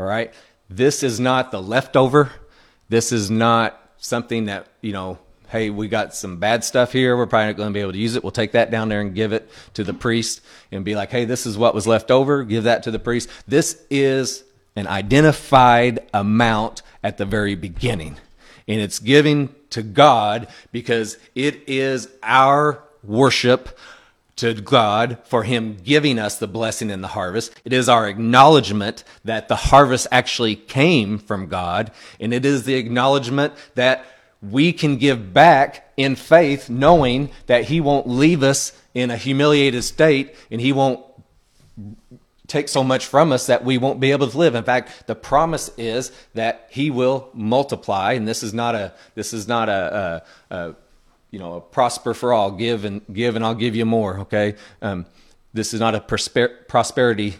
All 0.00 0.06
right, 0.06 0.32
this 0.70 1.02
is 1.02 1.20
not 1.20 1.50
the 1.50 1.60
leftover. 1.60 2.32
This 2.88 3.12
is 3.12 3.30
not 3.30 3.78
something 3.98 4.46
that, 4.46 4.66
you 4.80 4.94
know, 4.94 5.18
hey, 5.50 5.68
we 5.68 5.88
got 5.88 6.14
some 6.14 6.38
bad 6.38 6.64
stuff 6.64 6.90
here. 6.90 7.18
We're 7.18 7.26
probably 7.26 7.48
not 7.48 7.58
going 7.58 7.68
to 7.68 7.74
be 7.74 7.80
able 7.82 7.92
to 7.92 7.98
use 7.98 8.16
it. 8.16 8.24
We'll 8.24 8.30
take 8.30 8.52
that 8.52 8.70
down 8.70 8.88
there 8.88 9.02
and 9.02 9.14
give 9.14 9.34
it 9.34 9.50
to 9.74 9.84
the 9.84 9.92
priest 9.92 10.40
and 10.72 10.86
be 10.86 10.94
like, 10.94 11.10
hey, 11.10 11.26
this 11.26 11.44
is 11.44 11.58
what 11.58 11.74
was 11.74 11.86
left 11.86 12.10
over. 12.10 12.44
Give 12.44 12.64
that 12.64 12.84
to 12.84 12.90
the 12.90 12.98
priest. 12.98 13.28
This 13.46 13.84
is 13.90 14.42
an 14.74 14.86
identified 14.86 16.08
amount 16.14 16.80
at 17.02 17.18
the 17.18 17.26
very 17.26 17.54
beginning 17.54 18.16
and 18.66 18.80
it's 18.80 19.00
giving 19.00 19.54
to 19.68 19.82
God 19.82 20.48
because 20.72 21.18
it 21.34 21.68
is 21.68 22.08
our 22.22 22.82
worship 23.02 23.76
to 24.40 24.54
God 24.54 25.18
for 25.24 25.42
Him 25.42 25.76
giving 25.82 26.18
us 26.18 26.38
the 26.38 26.46
blessing 26.46 26.88
in 26.88 27.02
the 27.02 27.08
harvest. 27.08 27.54
It 27.64 27.72
is 27.72 27.88
our 27.88 28.08
acknowledgement 28.08 29.04
that 29.24 29.48
the 29.48 29.56
harvest 29.56 30.06
actually 30.10 30.56
came 30.56 31.18
from 31.18 31.46
God, 31.46 31.90
and 32.18 32.32
it 32.32 32.44
is 32.44 32.64
the 32.64 32.74
acknowledgement 32.74 33.52
that 33.74 34.06
we 34.42 34.72
can 34.72 34.96
give 34.96 35.34
back 35.34 35.92
in 35.96 36.16
faith, 36.16 36.70
knowing 36.70 37.30
that 37.46 37.64
He 37.64 37.80
won't 37.80 38.08
leave 38.08 38.42
us 38.42 38.72
in 38.94 39.10
a 39.10 39.16
humiliated 39.16 39.84
state 39.84 40.34
and 40.50 40.60
He 40.60 40.72
won't 40.72 41.04
take 42.46 42.68
so 42.68 42.82
much 42.82 43.06
from 43.06 43.30
us 43.32 43.46
that 43.46 43.64
we 43.64 43.78
won't 43.78 44.00
be 44.00 44.10
able 44.10 44.26
to 44.26 44.36
live. 44.36 44.54
In 44.54 44.64
fact, 44.64 45.06
the 45.06 45.14
promise 45.14 45.70
is 45.76 46.10
that 46.34 46.66
He 46.70 46.90
will 46.90 47.28
multiply, 47.34 48.14
and 48.14 48.26
this 48.26 48.42
is 48.42 48.54
not 48.54 48.74
a 48.74 48.94
this 49.14 49.34
is 49.34 49.46
not 49.46 49.68
a, 49.68 50.24
a, 50.50 50.56
a 50.56 50.74
you 51.30 51.38
know 51.38 51.54
a 51.54 51.60
prosper 51.60 52.14
for 52.14 52.32
all, 52.32 52.50
give 52.50 52.84
and 52.84 53.02
give, 53.12 53.36
and 53.36 53.44
I'll 53.44 53.54
give 53.54 53.76
you 53.76 53.84
more. 53.84 54.20
Okay, 54.20 54.56
um, 54.82 55.06
this 55.52 55.74
is 55.74 55.80
not 55.80 55.94
a 55.94 56.00
prosper, 56.00 56.48
prosperity 56.68 57.36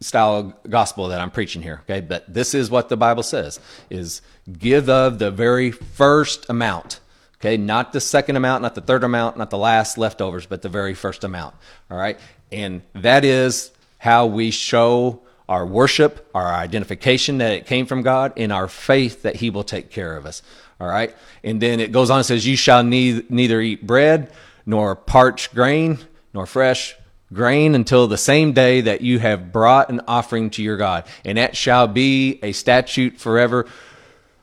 style 0.00 0.58
gospel 0.68 1.08
that 1.08 1.20
I'm 1.20 1.30
preaching 1.30 1.62
here. 1.62 1.80
Okay, 1.84 2.00
but 2.00 2.32
this 2.32 2.54
is 2.54 2.70
what 2.70 2.88
the 2.88 2.96
Bible 2.96 3.22
says: 3.22 3.60
is 3.90 4.22
give 4.58 4.88
of 4.88 5.18
the 5.18 5.30
very 5.30 5.70
first 5.70 6.48
amount. 6.48 7.00
Okay, 7.44 7.58
not 7.58 7.92
the 7.92 8.00
second 8.00 8.36
amount, 8.36 8.62
not 8.62 8.74
the 8.74 8.80
third 8.80 9.04
amount, 9.04 9.36
not 9.36 9.50
the 9.50 9.58
last 9.58 9.98
leftovers, 9.98 10.46
but 10.46 10.62
the 10.62 10.70
very 10.70 10.94
first 10.94 11.24
amount. 11.24 11.54
All 11.90 11.98
right. 11.98 12.18
And 12.50 12.80
that 12.94 13.22
is 13.24 13.70
how 13.98 14.26
we 14.26 14.50
show 14.50 15.20
our 15.46 15.66
worship, 15.66 16.26
our 16.34 16.54
identification 16.54 17.38
that 17.38 17.52
it 17.52 17.66
came 17.66 17.84
from 17.84 18.00
God, 18.00 18.32
and 18.38 18.50
our 18.50 18.66
faith 18.66 19.22
that 19.22 19.36
He 19.36 19.50
will 19.50 19.64
take 19.64 19.90
care 19.90 20.16
of 20.16 20.24
us. 20.24 20.40
All 20.80 20.88
right. 20.88 21.14
And 21.42 21.60
then 21.60 21.80
it 21.80 21.92
goes 21.92 22.10
on 22.10 22.18
and 22.18 22.26
says, 22.26 22.46
You 22.46 22.56
shall 22.56 22.82
ne- 22.82 23.24
neither 23.28 23.60
eat 23.60 23.86
bread, 23.86 24.32
nor 24.66 24.96
parched 24.96 25.54
grain, 25.54 25.98
nor 26.32 26.46
fresh 26.46 26.96
grain 27.32 27.74
until 27.74 28.06
the 28.06 28.18
same 28.18 28.52
day 28.52 28.80
that 28.80 29.00
you 29.00 29.18
have 29.18 29.52
brought 29.52 29.90
an 29.90 30.00
offering 30.06 30.50
to 30.50 30.62
your 30.62 30.76
God. 30.76 31.04
And 31.24 31.38
that 31.38 31.56
shall 31.56 31.88
be 31.88 32.38
a 32.42 32.52
statute 32.52 33.18
forever 33.18 33.66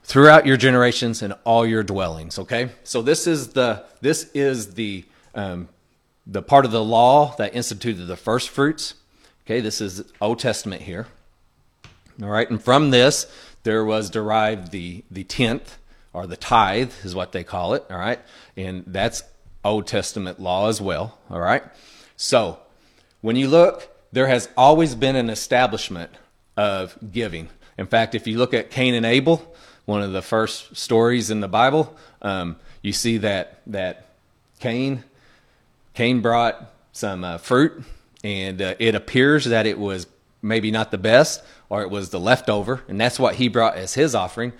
throughout 0.04 0.46
your 0.46 0.56
generations 0.56 1.22
and 1.22 1.34
all 1.44 1.66
your 1.66 1.82
dwellings. 1.82 2.38
Okay. 2.38 2.70
So 2.84 3.02
this 3.02 3.26
is 3.26 3.48
the, 3.48 3.84
this 4.00 4.30
is 4.34 4.74
the, 4.74 5.04
um, 5.34 5.68
the 6.26 6.42
part 6.42 6.64
of 6.64 6.70
the 6.70 6.84
law 6.84 7.34
that 7.36 7.54
instituted 7.54 8.06
the 8.06 8.16
first 8.16 8.50
fruits. 8.50 8.94
Okay, 9.46 9.60
this 9.60 9.80
is 9.80 10.04
Old 10.20 10.38
Testament 10.38 10.82
here. 10.82 11.06
All 12.22 12.28
right, 12.28 12.48
and 12.48 12.62
from 12.62 12.90
this 12.90 13.26
there 13.64 13.84
was 13.84 14.10
derived 14.10 14.70
the 14.70 15.04
the 15.10 15.24
tenth 15.24 15.78
or 16.12 16.26
the 16.26 16.36
tithe 16.36 16.92
is 17.04 17.14
what 17.14 17.32
they 17.32 17.44
call 17.44 17.74
it. 17.74 17.84
All 17.90 17.98
right, 17.98 18.20
and 18.56 18.84
that's 18.86 19.22
Old 19.64 19.86
Testament 19.86 20.40
law 20.40 20.68
as 20.68 20.80
well. 20.80 21.18
All 21.30 21.40
right, 21.40 21.62
so 22.16 22.58
when 23.20 23.36
you 23.36 23.48
look, 23.48 23.88
there 24.12 24.26
has 24.26 24.48
always 24.56 24.94
been 24.94 25.16
an 25.16 25.30
establishment 25.30 26.10
of 26.56 26.96
giving. 27.12 27.48
In 27.78 27.86
fact, 27.86 28.14
if 28.14 28.26
you 28.26 28.38
look 28.38 28.52
at 28.52 28.70
Cain 28.70 28.94
and 28.94 29.06
Abel, 29.06 29.54
one 29.84 30.02
of 30.02 30.12
the 30.12 30.22
first 30.22 30.76
stories 30.76 31.30
in 31.30 31.40
the 31.40 31.48
Bible, 31.48 31.96
um, 32.20 32.56
you 32.82 32.92
see 32.92 33.18
that 33.18 33.60
that 33.66 34.06
Cain 34.60 35.04
Cain 35.94 36.20
brought 36.20 36.72
some 36.92 37.24
uh, 37.24 37.38
fruit, 37.38 37.82
and 38.22 38.60
uh, 38.62 38.74
it 38.78 38.94
appears 38.94 39.44
that 39.46 39.66
it 39.66 39.78
was 39.78 40.06
maybe 40.40 40.70
not 40.70 40.90
the 40.90 40.98
best, 40.98 41.42
or 41.68 41.82
it 41.82 41.90
was 41.90 42.10
the 42.10 42.20
leftover, 42.20 42.82
and 42.88 43.00
that's 43.00 43.18
what 43.18 43.36
he 43.36 43.48
brought 43.48 43.76
as 43.76 43.94
his 43.94 44.14
offering. 44.14 44.52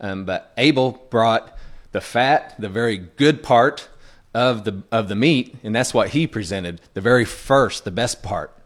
Um, 0.00 0.24
but 0.24 0.52
Abel 0.56 1.02
brought 1.10 1.56
the 1.92 2.00
fat, 2.00 2.54
the 2.58 2.68
very 2.68 2.96
good 2.96 3.42
part 3.42 3.88
of 4.32 4.64
the 4.64 4.82
of 4.92 5.08
the 5.08 5.16
meat, 5.16 5.56
and 5.62 5.74
that's 5.74 5.92
what 5.92 6.10
he 6.10 6.26
presented, 6.26 6.80
the 6.94 7.00
very 7.00 7.24
first, 7.24 7.84
the 7.84 7.90
best 7.90 8.22
part. 8.22 8.56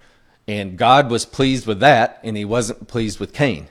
And 0.47 0.77
God 0.77 1.11
was 1.11 1.25
pleased 1.25 1.67
with 1.67 1.81
that, 1.81 2.21
and 2.23 2.37
He 2.37 2.45
wasn't 2.45 2.87
pleased 2.87 3.19
with 3.19 3.33
Cain. 3.33 3.69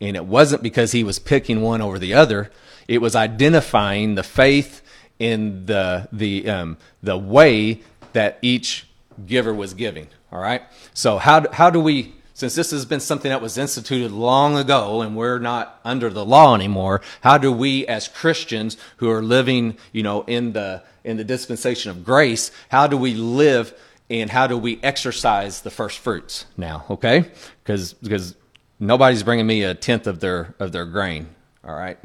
And 0.00 0.14
it 0.14 0.26
wasn't 0.26 0.62
because 0.62 0.92
he 0.92 1.02
was 1.02 1.18
picking 1.18 1.62
one 1.62 1.80
over 1.80 1.98
the 1.98 2.12
other; 2.12 2.50
it 2.86 2.98
was 2.98 3.16
identifying 3.16 4.14
the 4.14 4.22
faith 4.22 4.82
in 5.18 5.66
the 5.66 6.08
the 6.12 6.48
um, 6.50 6.76
the 7.02 7.16
way 7.16 7.80
that 8.12 8.38
each 8.42 8.86
giver 9.24 9.54
was 9.54 9.72
giving. 9.72 10.08
All 10.30 10.38
right. 10.38 10.62
So 10.92 11.16
how 11.18 11.50
how 11.50 11.70
do 11.70 11.80
we? 11.80 12.14
Since 12.36 12.54
this 12.54 12.70
has 12.72 12.84
been 12.84 13.00
something 13.00 13.30
that 13.30 13.40
was 13.40 13.56
instituted 13.56 14.12
long 14.12 14.58
ago 14.58 15.00
and 15.00 15.16
we're 15.16 15.38
not 15.38 15.80
under 15.86 16.10
the 16.10 16.22
law 16.22 16.54
anymore, 16.54 17.00
how 17.22 17.38
do 17.38 17.50
we 17.50 17.86
as 17.86 18.08
Christians 18.08 18.76
who 18.98 19.08
are 19.08 19.22
living, 19.22 19.78
you 19.90 20.02
know, 20.02 20.20
in 20.24 20.52
the 20.52 20.82
in 21.02 21.16
the 21.16 21.24
dispensation 21.24 21.90
of 21.90 22.04
grace, 22.04 22.50
how 22.68 22.88
do 22.88 22.98
we 22.98 23.14
live 23.14 23.72
and 24.10 24.28
how 24.28 24.46
do 24.46 24.58
we 24.58 24.78
exercise 24.82 25.62
the 25.62 25.70
first 25.70 25.98
fruits 25.98 26.44
now? 26.58 26.84
Okay, 26.90 27.24
because 27.64 27.94
because 27.94 28.34
nobody's 28.78 29.22
bringing 29.22 29.46
me 29.46 29.62
a 29.62 29.72
tenth 29.72 30.06
of 30.06 30.20
their 30.20 30.54
of 30.58 30.72
their 30.72 30.84
grain. 30.84 31.28
All 31.64 31.74
right, 31.74 31.98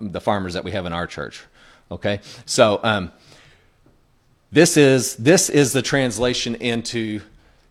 the 0.00 0.20
farmers 0.22 0.54
that 0.54 0.64
we 0.64 0.70
have 0.70 0.86
in 0.86 0.94
our 0.94 1.06
church. 1.06 1.44
Okay, 1.90 2.20
so 2.46 2.80
um, 2.82 3.12
this 4.50 4.78
is 4.78 5.16
this 5.16 5.50
is 5.50 5.74
the 5.74 5.82
translation 5.82 6.54
into 6.54 7.20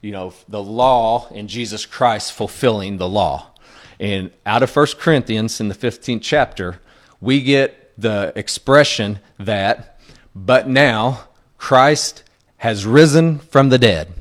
you 0.02 0.12
know 0.12 0.34
the 0.48 0.62
law 0.62 1.28
and 1.34 1.50
Jesus 1.50 1.86
Christ 1.86 2.34
fulfilling 2.34 2.98
the 2.98 3.10
law. 3.10 3.52
And 4.00 4.32
out 4.46 4.64
of 4.64 4.70
First 4.70 5.00
Corinthians 5.00 5.60
in 5.60 5.70
the 5.70 5.76
15th 5.76 6.22
chapter, 6.22 6.80
we 7.20 7.42
get 7.42 7.94
the 7.98 8.32
expression 8.36 9.20
that, 9.40 10.00
but 10.36 10.68
now 10.68 11.28
Christ 11.58 12.24
has 12.58 12.86
risen 12.86 13.40
from 13.40 13.70
the 13.70 13.80
dead. 13.80 14.14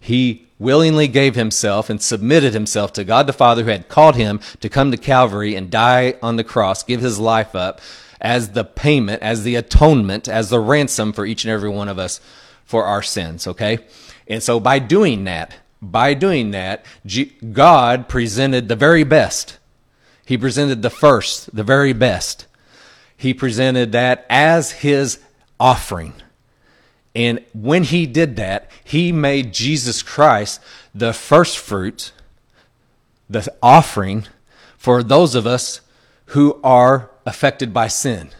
He 0.00 0.48
willingly 0.58 1.08
gave 1.08 1.34
himself 1.34 1.90
and 1.90 2.00
submitted 2.00 2.52
himself 2.52 2.92
to 2.92 3.04
God 3.04 3.26
the 3.26 3.32
Father 3.32 3.64
who 3.64 3.70
had 3.70 3.88
called 3.88 4.16
him 4.16 4.40
to 4.60 4.68
come 4.68 4.90
to 4.90 4.96
Calvary 4.96 5.54
and 5.54 5.70
die 5.70 6.14
on 6.22 6.36
the 6.36 6.44
cross, 6.44 6.82
give 6.82 7.00
his 7.00 7.18
life 7.18 7.54
up 7.54 7.80
as 8.20 8.50
the 8.50 8.64
payment, 8.64 9.20
as 9.22 9.42
the 9.42 9.56
atonement, 9.56 10.28
as 10.28 10.50
the 10.50 10.60
ransom 10.60 11.12
for 11.12 11.26
each 11.26 11.44
and 11.44 11.52
every 11.52 11.70
one 11.70 11.88
of 11.88 11.98
us 11.98 12.20
for 12.64 12.84
our 12.84 13.02
sins, 13.02 13.46
okay? 13.46 13.80
And 14.26 14.42
so 14.42 14.60
by 14.60 14.78
doing 14.78 15.24
that, 15.24 15.54
by 15.80 16.14
doing 16.14 16.52
that, 16.52 16.84
God 17.52 18.08
presented 18.08 18.68
the 18.68 18.76
very 18.76 19.04
best. 19.04 19.58
He 20.24 20.38
presented 20.38 20.82
the 20.82 20.90
first, 20.90 21.54
the 21.54 21.64
very 21.64 21.92
best. 21.92 22.46
He 23.16 23.34
presented 23.34 23.92
that 23.92 24.24
as 24.30 24.70
his 24.70 25.18
offering. 25.58 26.14
And 27.14 27.44
when 27.52 27.84
he 27.84 28.06
did 28.06 28.36
that, 28.36 28.70
he 28.84 29.12
made 29.12 29.52
Jesus 29.52 30.02
Christ 30.02 30.60
the 30.94 31.12
first 31.12 31.58
fruit, 31.58 32.12
the 33.28 33.52
offering 33.62 34.26
for 34.78 35.02
those 35.02 35.34
of 35.34 35.46
us 35.46 35.80
who 36.26 36.60
are 36.64 37.10
affected 37.26 37.74
by 37.74 37.88
sin. 37.88 38.30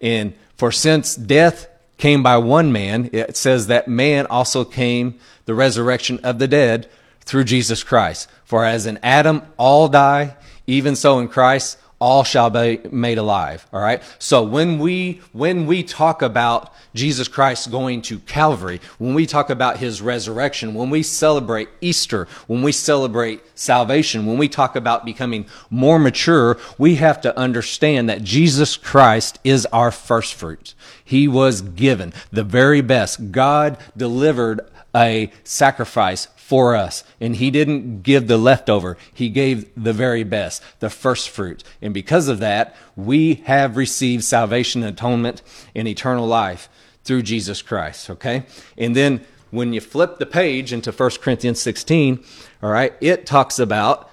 And 0.00 0.34
for 0.56 0.70
since 0.70 1.14
death 1.16 1.68
came 1.98 2.22
by 2.22 2.38
one 2.38 2.72
man, 2.72 3.10
it 3.12 3.36
says 3.36 3.66
that 3.66 3.88
man 3.88 4.26
also 4.26 4.64
came 4.64 5.18
the 5.44 5.54
resurrection 5.54 6.18
of 6.22 6.38
the 6.38 6.48
dead 6.48 6.88
through 7.20 7.44
Jesus 7.44 7.82
Christ. 7.82 8.30
For 8.44 8.64
as 8.64 8.86
in 8.86 8.98
Adam 9.02 9.42
all 9.58 9.88
die, 9.88 10.36
even 10.66 10.96
so 10.96 11.18
in 11.18 11.28
Christ 11.28 11.76
all 11.98 12.24
shall 12.24 12.50
be 12.50 12.80
made 12.90 13.18
alive 13.18 13.66
all 13.72 13.80
right? 13.80 14.02
So 14.18 14.42
when 14.42 14.78
we 14.78 15.20
when 15.32 15.66
we 15.66 15.82
talk 15.82 16.22
about 16.22 16.72
jesus 16.94 17.28
christ 17.28 17.70
going 17.70 18.00
to 18.00 18.18
calvary 18.20 18.80
when 18.98 19.14
we 19.14 19.26
talk 19.26 19.50
about 19.50 19.76
his 19.76 20.00
resurrection 20.00 20.74
when 20.74 20.88
we 20.88 21.02
celebrate 21.02 21.68
easter 21.82 22.26
when 22.46 22.62
we 22.62 22.72
celebrate 22.72 23.40
salvation 23.54 24.24
when 24.24 24.38
we 24.38 24.48
talk 24.48 24.74
about 24.74 25.04
becoming 25.04 25.46
more 25.70 25.98
mature 25.98 26.58
we 26.78 26.94
have 26.94 27.20
to 27.20 27.36
understand 27.38 28.08
that 28.08 28.22
jesus 28.24 28.76
christ 28.76 29.38
is 29.44 29.66
our 29.66 29.90
first 29.90 30.34
fruit 30.34 30.74
he 31.08 31.26
was 31.26 31.62
given 31.62 32.12
the 32.30 32.44
very 32.44 32.82
best. 32.82 33.32
God 33.32 33.78
delivered 33.96 34.60
a 34.94 35.30
sacrifice 35.44 36.26
for 36.36 36.74
us. 36.74 37.04
And 37.20 37.36
he 37.36 37.50
didn't 37.50 38.02
give 38.02 38.26
the 38.26 38.38
leftover. 38.38 38.96
He 39.12 39.28
gave 39.28 39.68
the 39.76 39.92
very 39.92 40.24
best, 40.24 40.62
the 40.80 40.90
first 40.90 41.28
fruit. 41.28 41.62
And 41.82 41.92
because 41.92 42.28
of 42.28 42.38
that, 42.40 42.74
we 42.96 43.34
have 43.44 43.76
received 43.76 44.24
salvation, 44.24 44.82
atonement, 44.82 45.42
and 45.74 45.86
eternal 45.86 46.26
life 46.26 46.68
through 47.04 47.22
Jesus 47.22 47.62
Christ. 47.62 48.10
Okay? 48.10 48.44
And 48.76 48.96
then 48.96 49.24
when 49.50 49.72
you 49.72 49.80
flip 49.80 50.18
the 50.18 50.26
page 50.26 50.72
into 50.72 50.92
1 50.92 51.10
Corinthians 51.20 51.60
16, 51.60 52.24
all 52.62 52.70
right, 52.70 52.94
it 53.00 53.26
talks 53.26 53.58
about 53.58 54.07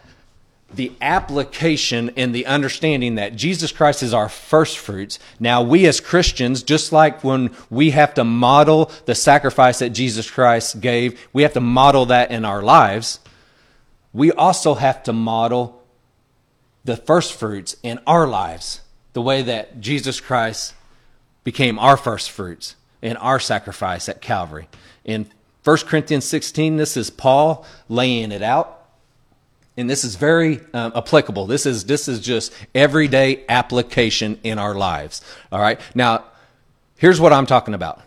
the 0.73 0.91
application 0.99 2.11
and 2.17 2.33
the 2.33 2.45
understanding 2.45 3.15
that 3.15 3.35
Jesus 3.35 3.71
Christ 3.71 4.03
is 4.03 4.13
our 4.13 4.29
first 4.29 4.77
fruits. 4.77 5.19
Now, 5.39 5.61
we 5.61 5.85
as 5.85 5.99
Christians, 5.99 6.63
just 6.63 6.91
like 6.91 7.23
when 7.23 7.55
we 7.69 7.91
have 7.91 8.13
to 8.15 8.23
model 8.23 8.91
the 9.05 9.15
sacrifice 9.15 9.79
that 9.79 9.91
Jesus 9.91 10.29
Christ 10.29 10.81
gave, 10.81 11.27
we 11.33 11.43
have 11.43 11.53
to 11.53 11.61
model 11.61 12.07
that 12.07 12.31
in 12.31 12.45
our 12.45 12.61
lives. 12.61 13.19
We 14.11 14.31
also 14.31 14.75
have 14.75 15.03
to 15.03 15.13
model 15.13 15.83
the 16.83 16.97
first 16.97 17.33
fruits 17.33 17.75
in 17.83 17.99
our 18.05 18.27
lives, 18.27 18.81
the 19.13 19.21
way 19.21 19.41
that 19.43 19.79
Jesus 19.79 20.19
Christ 20.19 20.73
became 21.43 21.79
our 21.79 21.97
first 21.97 22.31
fruits 22.31 22.75
in 23.01 23.17
our 23.17 23.39
sacrifice 23.39 24.09
at 24.09 24.21
Calvary. 24.21 24.67
In 25.03 25.29
1 25.63 25.77
Corinthians 25.79 26.25
16, 26.25 26.77
this 26.77 26.97
is 26.97 27.09
Paul 27.09 27.65
laying 27.87 28.31
it 28.31 28.41
out 28.41 28.74
and 29.77 29.89
this 29.89 30.03
is 30.03 30.15
very 30.15 30.61
um, 30.73 30.93
applicable. 30.95 31.47
This 31.47 31.65
is 31.65 31.85
this 31.85 32.07
is 32.07 32.19
just 32.19 32.53
everyday 32.73 33.43
application 33.49 34.39
in 34.43 34.57
our 34.57 34.73
lives. 34.73 35.21
All 35.51 35.59
right. 35.59 35.79
Now, 35.93 36.25
here's 36.97 37.19
what 37.19 37.33
I'm 37.33 37.45
talking 37.45 37.73
about. 37.73 38.01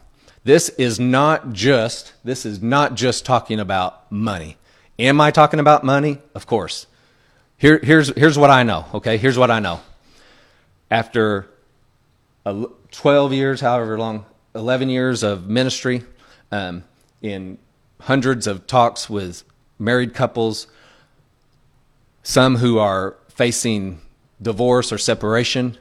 This 0.45 0.71
is 0.71 0.99
not 0.99 1.53
just 1.53 2.15
this 2.25 2.47
is 2.47 2.63
not 2.63 2.95
just 2.95 3.27
talking 3.27 3.61
about 3.61 4.11
money. 4.11 4.57
Am 4.99 5.21
I 5.21 5.31
talking 5.31 5.61
about 5.61 5.85
money? 5.85 6.19
Of 6.35 6.47
course. 6.47 6.87
Here, 7.59 7.79
here's 7.83 8.09
here's 8.17 8.39
what 8.39 8.51
I 8.51 8.63
know. 8.63 8.87
Okay, 8.95 9.19
here's 9.19 9.37
what 9.37 9.51
I 9.51 9.61
know. 9.61 9.81
After 10.91 11.49
12 12.45 13.33
years, 13.35 13.61
however 13.61 13.99
long, 13.99 14.25
11 14.55 14.89
years 14.89 15.23
of 15.23 15.49
ministry, 15.49 16.03
um, 16.51 16.85
in 17.21 17.59
hundreds 18.01 18.47
of 18.47 18.67
talks 18.67 19.11
with 19.11 19.43
married 19.79 20.15
couples 20.15 20.67
some 22.29 22.57
who 22.57 22.79
are 22.79 23.17
facing 23.29 23.99
divorce 24.41 24.93
or 24.93 24.99
separation, 24.99 25.79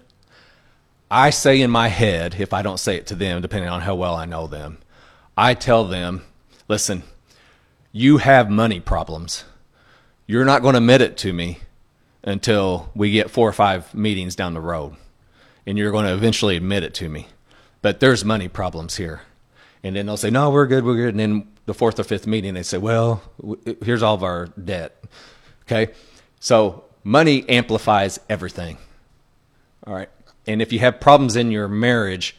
I 1.12 1.29
say 1.29 1.60
in 1.60 1.69
my 1.69 1.89
head, 1.89 2.38
if 2.39 2.53
I 2.53 2.62
don't 2.62 2.79
say 2.79 2.95
it 2.95 3.05
to 3.07 3.15
them, 3.15 3.41
depending 3.41 3.69
on 3.69 3.81
how 3.81 3.95
well 3.95 4.15
I 4.15 4.23
know 4.23 4.47
them, 4.47 4.77
I 5.36 5.55
tell 5.55 5.83
them, 5.83 6.23
listen, 6.69 7.03
you 7.91 8.19
have 8.19 8.49
money 8.49 8.79
problems. 8.79 9.43
You're 10.25 10.45
not 10.45 10.62
going 10.62 10.71
to 10.71 10.77
admit 10.77 11.01
it 11.01 11.17
to 11.17 11.33
me 11.33 11.60
until 12.23 12.91
we 12.95 13.12
get 13.12 13.29
four 13.29 13.49
or 13.49 13.53
five 13.53 13.93
meetings 13.93 14.33
down 14.33 14.53
the 14.53 14.62
road. 14.62 14.95
And 15.65 15.77
you're 15.77 15.91
going 15.91 16.05
to 16.05 16.13
eventually 16.13 16.55
admit 16.55 16.81
it 16.81 16.93
to 16.93 17.10
me. 17.10 17.27
But 17.81 17.99
there's 17.99 18.23
money 18.23 18.47
problems 18.47 18.95
here. 18.95 19.23
And 19.83 19.97
then 19.97 20.05
they'll 20.05 20.15
say, 20.15 20.29
no, 20.29 20.49
we're 20.49 20.67
good, 20.67 20.86
we're 20.86 20.95
good. 20.95 21.10
And 21.10 21.19
then 21.19 21.47
the 21.65 21.73
fourth 21.73 21.99
or 21.99 22.05
fifth 22.05 22.25
meeting, 22.25 22.53
they 22.53 22.63
say, 22.63 22.77
well, 22.77 23.21
here's 23.83 24.01
all 24.01 24.15
of 24.15 24.23
our 24.23 24.45
debt. 24.45 25.03
Okay. 25.63 25.91
So 26.39 26.84
money 27.04 27.47
amplifies 27.50 28.19
everything. 28.30 28.78
All 29.86 29.93
right. 29.93 30.10
And 30.45 30.62
if 30.62 30.71
you 30.71 30.80
have 30.80 31.00
problems 31.00 31.36
in 31.36 31.52
your 31.52 31.67
marriage, 31.67 32.36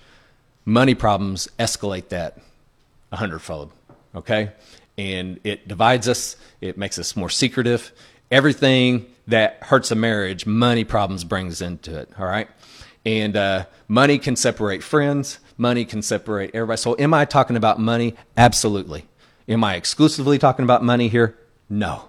money 0.64 0.94
problems 0.94 1.48
escalate 1.58 2.08
that 2.08 2.38
a 3.12 3.16
hundredfold. 3.16 3.72
Okay. 4.14 4.52
And 4.96 5.40
it 5.44 5.68
divides 5.68 6.08
us, 6.08 6.36
it 6.60 6.76
makes 6.76 6.98
us 6.98 7.16
more 7.16 7.30
secretive. 7.30 7.92
Everything 8.30 9.06
that 9.26 9.58
hurts 9.62 9.90
a 9.90 9.94
marriage, 9.94 10.46
money 10.46 10.84
problems 10.84 11.24
brings 11.24 11.62
into 11.62 11.98
it. 11.98 12.10
All 12.18 12.26
right. 12.26 12.48
And 13.06 13.36
uh, 13.36 13.66
money 13.86 14.18
can 14.18 14.36
separate 14.36 14.82
friends, 14.82 15.38
money 15.56 15.84
can 15.84 16.02
separate 16.02 16.50
everybody. 16.54 16.78
So, 16.78 16.96
am 16.98 17.14
I 17.14 17.24
talking 17.24 17.56
about 17.56 17.78
money? 17.78 18.16
Absolutely. 18.36 19.06
Am 19.48 19.64
I 19.64 19.76
exclusively 19.76 20.38
talking 20.38 20.64
about 20.64 20.82
money 20.82 21.08
here? 21.08 21.38
No 21.70 22.07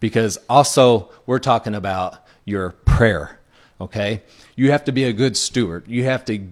because 0.00 0.38
also 0.48 1.10
we're 1.26 1.38
talking 1.38 1.74
about 1.74 2.26
your 2.44 2.70
prayer. 2.70 3.38
Okay. 3.80 4.22
You 4.56 4.72
have 4.72 4.84
to 4.84 4.92
be 4.92 5.04
a 5.04 5.12
good 5.12 5.36
steward. 5.36 5.86
You 5.86 6.04
have 6.04 6.24
to, 6.26 6.46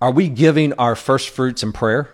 are 0.00 0.10
we 0.10 0.28
giving 0.28 0.72
our 0.74 0.96
first 0.96 1.30
fruits 1.30 1.62
in 1.62 1.72
prayer? 1.72 2.12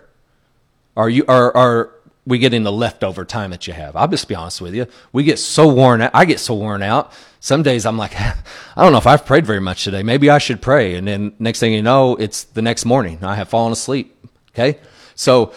Are 0.97 1.09
you, 1.09 1.23
are, 1.27 1.55
are 1.55 1.91
we 2.25 2.37
getting 2.37 2.63
the 2.63 2.71
leftover 2.71 3.25
time 3.25 3.51
that 3.51 3.65
you 3.65 3.73
have? 3.73 3.95
I'll 3.95 4.07
just 4.07 4.27
be 4.27 4.35
honest 4.35 4.61
with 4.61 4.75
you. 4.75 4.85
We 5.11 5.23
get 5.23 5.39
so 5.39 5.67
worn 5.67 6.01
out. 6.01 6.11
I 6.13 6.25
get 6.25 6.39
so 6.39 6.53
worn 6.53 6.83
out. 6.83 7.13
Some 7.39 7.63
days 7.63 7.85
I'm 7.85 7.97
like, 7.97 8.13
I 8.19 8.35
don't 8.75 8.91
know 8.91 8.97
if 8.97 9.07
I've 9.07 9.25
prayed 9.25 9.45
very 9.45 9.61
much 9.61 9.83
today. 9.83 10.03
Maybe 10.03 10.29
I 10.29 10.37
should 10.37 10.61
pray. 10.61 10.95
And 10.95 11.07
then 11.07 11.33
next 11.39 11.59
thing 11.59 11.73
you 11.73 11.81
know, 11.81 12.15
it's 12.15 12.43
the 12.43 12.61
next 12.61 12.85
morning. 12.85 13.23
I 13.23 13.35
have 13.35 13.49
fallen 13.49 13.71
asleep. 13.71 14.15
Okay. 14.51 14.79
So 15.15 15.53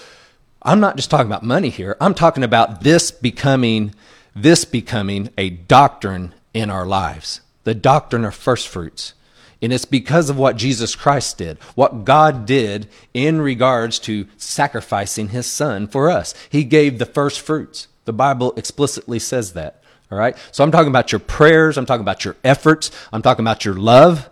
I'm 0.63 0.81
not 0.81 0.97
just 0.97 1.11
talking 1.11 1.27
about 1.27 1.43
money 1.43 1.69
here. 1.69 1.97
I'm 2.01 2.15
talking 2.15 2.45
about 2.45 2.83
this 2.83 3.11
becoming 3.11 3.95
this 4.35 4.65
becoming 4.65 5.31
a 5.37 5.51
doctrine 5.51 6.35
in 6.55 6.71
our 6.71 6.87
lives, 6.87 7.41
the 7.65 7.75
doctrine 7.75 8.25
of 8.25 8.35
first 8.35 8.69
fruits. 8.69 9.15
And 9.61 9.73
it's 9.73 9.85
because 9.85 10.29
of 10.29 10.37
what 10.37 10.57
Jesus 10.57 10.97
Christ 10.97 11.39
did, 11.39 11.57
what 11.77 12.05
God 12.05 12.47
did 12.47 12.89
in 13.15 13.41
regards 13.41 14.01
to 14.01 14.27
sacrificing 14.37 15.29
his 15.29 15.47
son 15.47 15.87
for 15.87 16.11
us. 16.11 16.35
He 16.51 16.65
gave 16.65 16.99
the 16.99 17.07
first 17.07 17.41
fruits. 17.41 17.87
The 18.05 18.13
Bible 18.13 18.53
explicitly 18.57 19.21
says 19.21 19.53
that. 19.53 19.83
All 20.11 20.19
right. 20.19 20.37
So 20.51 20.65
I'm 20.65 20.73
talking 20.73 20.89
about 20.89 21.13
your 21.13 21.21
prayers. 21.21 21.79
I'm 21.79 21.87
talking 21.87 22.03
about 22.03 22.25
your 22.25 22.37
efforts. 22.43 22.91
I'm 23.13 23.23
talking 23.23 23.45
about 23.45 23.65
your 23.65 23.75
love. 23.75 24.29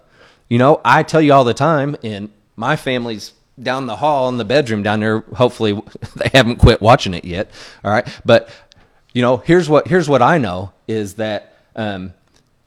You 0.48 0.58
know, 0.58 0.80
I 0.84 1.04
tell 1.04 1.22
you 1.22 1.32
all 1.32 1.44
the 1.44 1.54
time, 1.54 1.96
and 2.02 2.30
my 2.56 2.74
family's 2.74 3.32
down 3.62 3.86
the 3.86 3.96
hall 3.96 4.28
in 4.28 4.36
the 4.36 4.44
bedroom 4.44 4.82
down 4.82 5.00
there. 5.00 5.20
Hopefully, 5.20 5.80
they 6.16 6.28
haven't 6.34 6.56
quit 6.56 6.82
watching 6.82 7.14
it 7.14 7.24
yet. 7.24 7.50
All 7.84 7.92
right. 7.92 8.06
But 8.24 8.50
you 9.12 9.23
know, 9.23 9.38
here's 9.38 9.68
what 9.68 9.88
here's 9.88 10.09
what 10.09 10.23
I 10.23 10.38
know 10.38 10.73
is 10.87 11.14
that 11.14 11.55
um, 11.75 12.14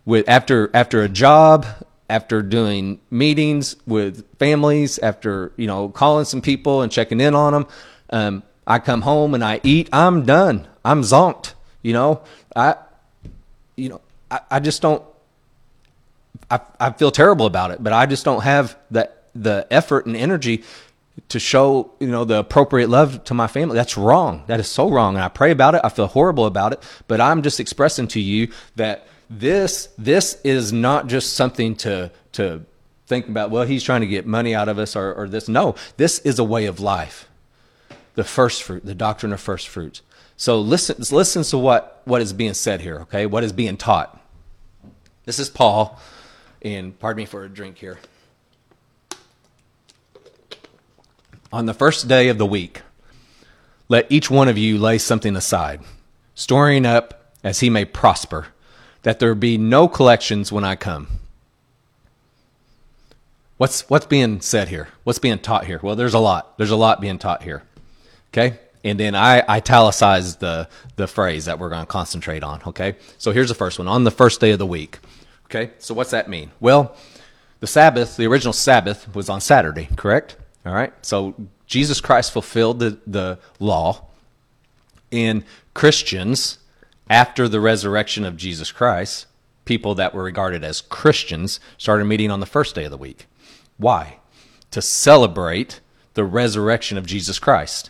with 0.06 0.28
after 0.28 0.70
after 0.74 1.02
a 1.02 1.10
job, 1.10 1.66
after 2.10 2.42
doing 2.42 3.00
meetings 3.10 3.76
with 3.86 4.26
families, 4.38 5.00
after 5.00 5.52
you 5.56 5.68
know 5.68 5.90
calling 5.90 6.26
some 6.26 6.42
people 6.42 6.82
and 6.82 6.92
checking 6.92 7.22
in 7.22 7.34
on 7.34 7.54
them, 7.54 7.68
um, 8.10 8.44
I 8.68 8.80
come 8.80 9.02
home 9.02 9.34
and 9.34 9.44
I 9.44 9.62
eat. 9.64 9.90
I'm 9.94 10.26
done. 10.26 10.68
I'm 10.84 11.02
zonked. 11.02 11.54
You 11.82 11.94
know, 11.94 12.22
I, 12.56 12.76
you 13.76 13.90
know, 13.90 14.02
I, 14.30 14.40
I 14.52 14.60
just 14.60 14.82
don't. 14.82 15.04
I 16.52 16.60
I 16.80 16.92
feel 16.92 17.12
terrible 17.12 17.46
about 17.46 17.72
it, 17.72 17.82
but 17.82 17.94
I 17.94 18.06
just 18.06 18.26
don't 18.26 18.44
have 18.44 18.78
the 18.92 19.10
the 19.36 19.66
effort 19.72 20.06
and 20.06 20.16
energy 20.16 20.64
to 21.30 21.40
show 21.40 21.92
you 22.00 22.08
know 22.08 22.26
the 22.26 22.40
appropriate 22.40 22.90
love 22.90 23.24
to 23.26 23.34
my 23.34 23.48
family. 23.48 23.76
That's 23.76 23.98
wrong. 23.98 24.44
That 24.48 24.60
is 24.60 24.68
so 24.68 24.90
wrong. 24.90 25.16
And 25.16 25.24
i 25.24 25.30
pray 25.30 25.52
about 25.52 25.76
it. 25.76 25.82
I 25.84 25.90
feel 25.90 26.08
horrible 26.08 26.46
about 26.46 26.74
it. 26.74 26.84
But 27.08 27.22
i'm 27.22 27.42
just 27.42 27.60
expressing 27.60 28.08
to 28.10 28.20
you 28.20 28.52
that 28.76 29.08
this 29.30 29.90
this 29.98 30.40
is 30.44 30.74
not 30.74 31.08
just 31.08 31.34
something 31.34 31.76
to 31.78 32.12
to 32.34 32.66
think 33.06 33.28
about 33.28 33.52
well 33.52 33.64
he's 33.64 33.84
trying 33.84 34.02
to 34.02 34.08
get 34.08 34.26
money 34.26 34.56
out 34.56 34.70
of 34.70 34.80
us 34.80 34.96
or, 34.96 35.14
or 35.14 35.28
this. 35.28 35.48
No 35.48 35.76
this 35.98 36.20
is 36.20 36.40
a 36.40 36.44
way 36.44 36.66
of 36.66 36.80
life. 36.80 37.28
The 38.16 38.24
first 38.24 38.64
fruit 38.64 38.86
the 38.86 38.96
doctrine 38.96 39.34
of 39.34 39.40
first 39.40 39.68
fruits. 39.68 40.02
So 40.36 40.60
listen, 40.60 40.98
listen 41.16 41.44
to 41.44 41.58
what, 41.58 42.02
what 42.06 42.22
is 42.22 42.34
being 42.34 42.54
said 42.54 42.82
here, 42.82 43.00
okay? 43.02 43.26
What 43.26 43.44
is 43.44 43.54
being 43.54 43.78
taught. 43.78 44.20
This 45.26 45.40
is 45.40 45.50
Paul, 45.50 46.00
and 46.62 46.98
pardon 47.00 47.22
me 47.22 47.26
for 47.26 47.46
a 47.46 47.50
drink 47.50 47.78
here. 47.78 47.98
On 51.54 51.68
the 51.68 51.74
first 51.76 52.08
day 52.08 52.30
of 52.30 52.40
the 52.40 52.48
week, 52.48 52.82
let 53.88 54.12
each 54.12 54.32
one 54.32 54.48
of 54.48 54.58
you 54.58 54.80
lay 54.80 54.98
something 54.98 55.36
aside, 55.36 55.82
storing 56.34 56.84
up 56.84 57.32
as 57.44 57.60
he 57.60 57.70
may 57.70 57.86
prosper, 57.86 58.48
that 59.04 59.20
there 59.20 59.36
be 59.36 59.60
no 59.60 59.88
collections 59.88 60.52
when 60.52 60.64
I 60.64 60.76
come. 60.76 61.20
What's, 63.58 63.88
what's 63.88 64.08
being 64.08 64.42
said 64.42 64.70
here? 64.70 64.88
What's 65.04 65.20
being 65.20 65.38
taught 65.38 65.66
here? 65.66 65.80
Well, 65.84 65.96
there's 65.96 66.16
a 66.16 66.20
lot. 66.20 66.58
There's 66.58 66.72
a 66.72 66.76
lot 66.76 67.00
being 67.00 67.20
taught 67.20 67.44
here. 67.44 67.62
Okay? 68.32 68.58
And 68.84 69.00
then 69.00 69.14
I 69.14 69.42
italicized 69.48 70.40
the, 70.40 70.68
the 70.96 71.06
phrase 71.06 71.46
that 71.46 71.60
we're 71.60 71.70
going 71.70 71.84
to 71.84 71.86
concentrate 71.86 72.42
on. 72.42 72.64
Okay? 72.66 72.96
So 73.20 73.32
here's 73.32 73.50
the 73.50 73.54
first 73.54 73.78
one 73.78 73.88
on 73.88 74.06
the 74.06 74.12
first 74.12 74.42
day 74.42 74.54
of 74.54 74.60
the 74.60 74.66
week. 74.66 74.98
Okay? 75.46 75.70
So 75.78 75.94
what's 75.94 76.10
that 76.10 76.28
mean? 76.28 76.50
Well, 76.60 76.96
the 77.60 77.68
Sabbath, 77.68 78.18
the 78.18 78.26
original 78.26 78.54
Sabbath, 78.54 79.14
was 79.14 79.30
on 79.30 79.40
Saturday, 79.40 79.88
correct? 79.96 80.36
All 80.66 80.74
right? 80.74 80.94
So 81.02 81.36
Jesus 81.68 82.02
Christ 82.02 82.32
fulfilled 82.32 82.80
the, 82.80 82.98
the 83.06 83.40
law. 83.60 84.06
And 85.12 85.44
Christians, 85.74 86.60
after 87.10 87.48
the 87.48 87.60
resurrection 87.60 88.26
of 88.26 88.38
Jesus 88.38 88.72
Christ, 88.72 89.26
people 89.66 89.96
that 89.96 90.14
were 90.14 90.24
regarded 90.24 90.64
as 90.64 90.82
Christians 90.82 91.60
started 91.78 92.06
meeting 92.06 92.32
on 92.32 92.40
the 92.40 92.46
first 92.46 92.76
day 92.76 92.86
of 92.86 92.92
the 92.92 92.98
week. 92.98 93.28
Why? 93.78 94.20
To 94.72 94.82
celebrate 94.82 95.80
the 96.14 96.24
resurrection 96.24 96.98
of 96.98 97.06
Jesus 97.06 97.40
Christ, 97.40 97.90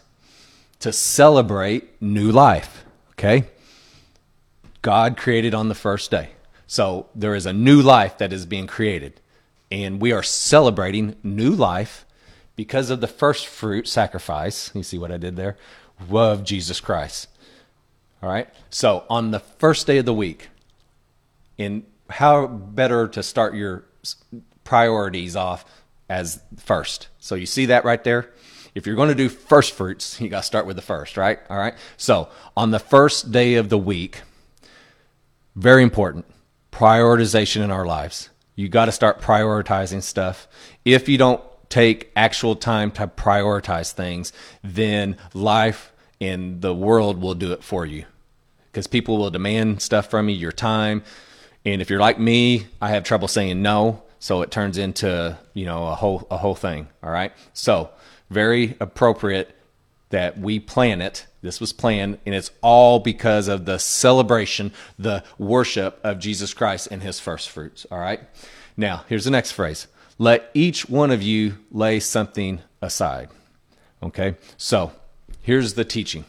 to 0.80 0.92
celebrate 0.92 2.02
new 2.02 2.32
life. 2.32 2.86
Okay? 3.12 3.46
God 4.82 5.18
created 5.18 5.54
on 5.54 5.70
the 5.70 5.76
first 5.76 6.12
day. 6.12 6.32
So 6.68 7.08
there 7.14 7.36
is 7.36 7.46
a 7.46 7.54
new 7.54 7.82
life 7.82 8.18
that 8.18 8.34
is 8.34 8.46
being 8.46 8.68
created. 8.68 9.20
And 9.72 10.02
we 10.02 10.12
are 10.12 10.24
celebrating 10.24 11.16
new 11.24 11.52
life 11.52 12.06
because 12.56 12.89
of 12.89 13.02
the 13.02 13.08
first 13.08 13.48
fruit 13.48 13.88
sacrifice. 13.88 14.72
You 14.74 14.84
see 14.84 14.98
what 14.98 15.12
I 15.12 15.18
did 15.18 15.36
there? 15.36 15.58
Of 16.12 16.44
Jesus 16.44 16.80
Christ. 16.80 17.28
All 18.22 18.30
right? 18.30 18.50
So 18.70 19.06
on 19.10 19.32
the 19.32 19.39
first 19.39 19.88
day 19.88 19.98
of 19.98 20.06
the 20.06 20.13
week, 20.13 20.50
in 21.58 21.86
how 22.10 22.48
better 22.48 23.08
to 23.08 23.24
start 23.24 23.56
your 23.56 23.86
priorities 24.63 25.36
off 25.36 25.66
as 26.10 26.42
first. 26.58 27.08
So 27.20 27.36
you 27.36 27.46
see 27.46 27.68
that 27.68 27.86
right 27.86 28.04
there? 28.04 28.30
If 28.76 28.88
you're 28.88 28.96
going 28.96 29.10
to 29.10 29.16
do 29.16 29.30
first 29.30 29.74
fruits, 29.74 30.20
you 30.20 30.30
got 30.30 30.42
to 30.42 30.46
start 30.46 30.66
with 30.66 30.76
the 30.76 30.82
first, 30.82 31.18
right? 31.18 31.39
All 31.50 31.58
right. 31.58 31.76
So 31.98 32.30
on 32.58 32.72
the 32.72 32.80
first 32.80 33.32
day 33.32 33.56
of 33.56 33.70
the 33.70 33.78
week, 33.78 34.22
very 35.56 35.84
important 35.84 36.26
prioritization 36.72 37.63
in 37.63 37.72
our 37.72 37.86
lives. 37.86 38.30
You 38.56 38.68
got 38.70 38.86
to 38.86 38.92
start 38.92 39.22
prioritizing 39.22 40.02
stuff. 40.02 40.48
If 40.86 41.08
you 41.08 41.18
don't 41.18 41.44
take 41.74 42.12
actual 42.16 42.56
time 42.56 42.92
to 42.92 43.08
prioritize 43.08 43.92
things, 43.92 44.32
then 44.64 45.18
life 45.34 45.92
and 46.22 46.62
the 46.62 46.74
world 46.74 47.20
will 47.20 47.34
do 47.34 47.52
it 47.52 47.64
for 47.64 47.84
you. 47.84 48.06
Because 48.72 48.86
people 48.86 49.18
will 49.18 49.32
demand 49.32 49.82
stuff 49.82 50.08
from 50.08 50.30
you, 50.30 50.36
your 50.36 50.52
time. 50.52 51.02
And 51.66 51.82
if 51.82 51.90
you're 51.90 52.00
like 52.00 52.20
me, 52.20 52.68
I 52.80 52.90
have 52.90 53.04
trouble 53.04 53.28
saying 53.28 53.64
no. 53.64 54.04
So 54.20 54.44
it 54.44 54.52
turns 54.52 54.78
into 54.78 55.36
you 55.56 55.66
know 55.66 55.88
a 55.88 55.96
whole 55.96 56.28
a 56.30 56.38
whole 56.38 56.54
thing 56.54 56.88
all 57.02 57.10
right? 57.10 57.34
So 57.54 57.90
very 58.30 58.78
appropriate 58.80 59.56
that 60.12 60.38
we 60.38 60.60
plan 60.60 61.02
it. 61.02 61.26
This 61.42 61.60
was 61.60 61.74
planned 61.74 62.20
and 62.24 62.36
it's 62.36 62.52
all 62.62 63.00
because 63.00 63.48
of 63.48 63.66
the 63.66 63.80
celebration 63.80 64.72
the 65.00 65.24
worship 65.38 66.00
of 66.04 66.20
jesus 66.20 66.54
christ 66.54 66.88
and 66.90 67.02
his 67.04 67.20
first 67.20 67.50
fruits 67.50 67.86
all 67.92 68.00
right? 68.00 68.22
Now 68.78 69.04
here's 69.10 69.26
the 69.26 69.32
next 69.32 69.52
phrase 69.54 69.88
let 70.17 70.49
each 70.54 70.89
one 70.89 71.12
of 71.12 71.21
you 71.21 71.58
lay 71.71 71.99
something 71.99 72.60
aside. 72.82 73.30
Okay? 74.02 74.36
So 74.58 74.91
here's 75.41 75.73
the 75.73 75.86
teaching. 75.86 76.26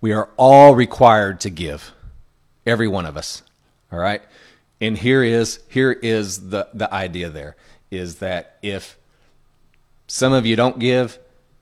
We 0.00 0.12
are 0.12 0.28
all 0.36 0.74
required 0.74 1.40
to 1.40 1.50
give 1.50 1.92
every 2.66 2.88
one 2.88 3.06
of 3.06 3.16
us. 3.16 3.42
All 3.92 3.98
right? 3.98 4.22
And 4.80 4.98
here 4.98 5.22
is 5.22 5.60
here 5.68 5.92
is 5.92 6.50
the 6.50 6.68
the 6.74 6.92
idea 6.92 7.30
there 7.30 7.56
is 7.90 8.16
that 8.16 8.58
if 8.60 8.98
some 10.06 10.32
of 10.32 10.44
you 10.44 10.56
don't 10.56 10.78
give 10.78 11.18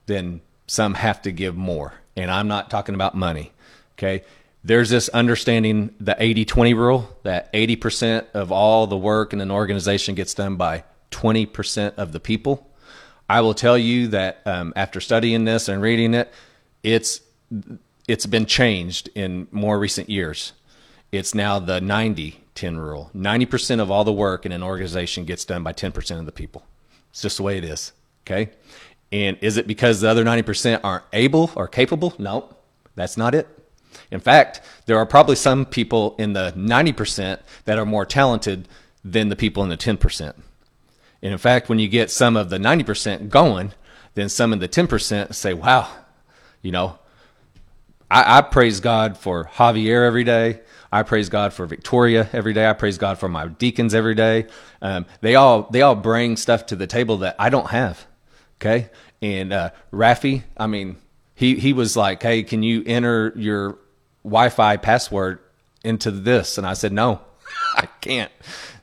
then 0.07 0.41
some 0.67 0.95
have 0.95 1.23
to 1.23 1.31
give 1.31 1.57
more. 1.57 1.95
And 2.17 2.31
i'm 2.31 2.49
not 2.49 2.71
talking 2.71 2.95
about 2.95 3.15
money. 3.15 3.53
Okay 3.97 4.25
there's 4.65 4.91
this 4.91 5.09
understanding 5.09 5.95
the 5.99 6.15
80-20 6.15 6.77
rule 6.77 7.17
that 7.25 7.53
80% 7.53 8.27
of 8.33 8.53
all 8.53 8.87
the 8.87 8.97
work 8.97 9.33
in 9.33 9.41
an 9.41 9.51
organization 9.51 10.15
gets 10.15 10.35
done 10.35 10.57
by 10.57 10.85
20% 11.11 11.95
of 11.97 12.13
the 12.13 12.21
people 12.21 12.71
i 13.29 13.41
will 13.41 13.55
tell 13.55 13.79
you 13.79 14.09
that 14.09 14.41
um, 14.47 14.73
after 14.77 15.01
studying 15.01 15.45
this 15.45 15.69
and 15.69 15.83
reading 15.83 16.15
it 16.15 16.33
it's 16.83 17.21
it's 18.09 18.27
been 18.27 18.47
changed 18.47 19.09
in 19.15 19.47
more 19.51 19.79
recent 19.79 20.09
years 20.09 20.53
it's 21.13 21.35
now 21.35 21.59
the 21.59 21.81
90 21.81 22.43
10 22.55 22.79
rule. 22.79 23.11
90% 23.15 23.81
of 23.81 23.91
all 23.91 24.05
the 24.05 24.13
work 24.13 24.45
in 24.47 24.53
an 24.53 24.63
organization 24.63 25.25
gets 25.25 25.45
done 25.45 25.63
by 25.63 25.73
10% 25.73 26.19
of 26.19 26.27
the 26.27 26.33
people. 26.33 26.65
It's 27.11 27.23
just 27.23 27.37
the 27.37 27.43
way 27.43 27.59
it 27.59 27.65
is. 27.65 27.93
Okay. 28.25 28.51
And 29.11 29.37
is 29.41 29.57
it 29.57 29.67
because 29.67 30.01
the 30.01 30.09
other 30.09 30.25
90% 30.25 30.81
aren't 30.85 31.05
able 31.13 31.51
or 31.55 31.69
capable? 31.69 32.15
No, 32.19 32.55
that's 32.95 33.17
not 33.17 33.35
it. 33.35 33.49
In 34.11 34.21
fact, 34.21 34.61
there 34.87 34.99
are 34.99 35.07
probably 35.07 35.37
some 35.37 35.65
people 35.65 36.15
in 36.19 36.33
the 36.33 36.53
90% 36.57 37.41
that 37.65 37.79
are 37.79 37.87
more 37.87 38.05
talented 38.05 38.69
than 39.05 39.29
the 39.29 39.37
people 39.37 39.63
in 39.63 39.69
the 39.69 39.77
10%. 39.77 40.35
And 41.23 41.33
in 41.33 41.39
fact, 41.39 41.69
when 41.69 41.79
you 41.79 41.89
get 41.89 42.11
some 42.11 42.37
of 42.37 42.51
the 42.51 42.59
90% 42.59 43.29
going, 43.29 43.73
then 44.15 44.29
some 44.29 44.53
of 44.53 44.61
the 44.61 44.69
10% 44.69 45.35
say, 45.35 45.55
wow, 45.55 45.89
you 46.61 46.73
know, 46.73 46.99
I, 48.11 48.39
I 48.39 48.41
praise 48.43 48.81
God 48.81 49.17
for 49.17 49.45
Javier 49.55 50.07
every 50.07 50.25
day. 50.25 50.61
I 50.93 51.03
praise 51.03 51.31
God 51.31 51.55
for 51.55 51.65
Victoria 51.65 52.29
every 52.35 52.53
day. 52.53 52.69
I 52.69 52.75
praise 52.75 52.99
God 52.99 53.19
for 53.19 53.29
my 53.29 53.47
deacons 53.47 53.95
every 53.95 54.15
day. 54.15 54.47
Um, 54.83 55.07
they 55.23 55.35
all 55.37 55.63
they 55.71 55.81
all 55.81 55.95
bring 55.95 56.37
stuff 56.37 56.67
to 56.67 56.77
the 56.77 56.87
table 56.87 57.19
that 57.19 57.37
I 57.39 57.49
don't 57.49 57.71
have. 57.71 58.07
Okay, 58.61 58.91
and 59.23 59.55
uh, 59.55 59.71
Rafi, 59.91 60.43
I 60.59 60.67
mean, 60.67 60.97
he 61.35 61.55
he 61.55 61.73
was 61.73 61.97
like, 61.97 62.23
"Hey, 62.23 62.43
can 62.43 62.63
you 62.63 62.83
enter 62.85 63.33
your 63.35 63.79
Wi-Fi 64.25 64.77
password 64.79 65.39
into 65.85 66.11
this?" 66.11 66.59
And 66.59 66.67
I 66.67 66.75
said, 66.75 66.93
"No, 66.93 67.21
I 67.77 67.87
can't." 68.01 68.33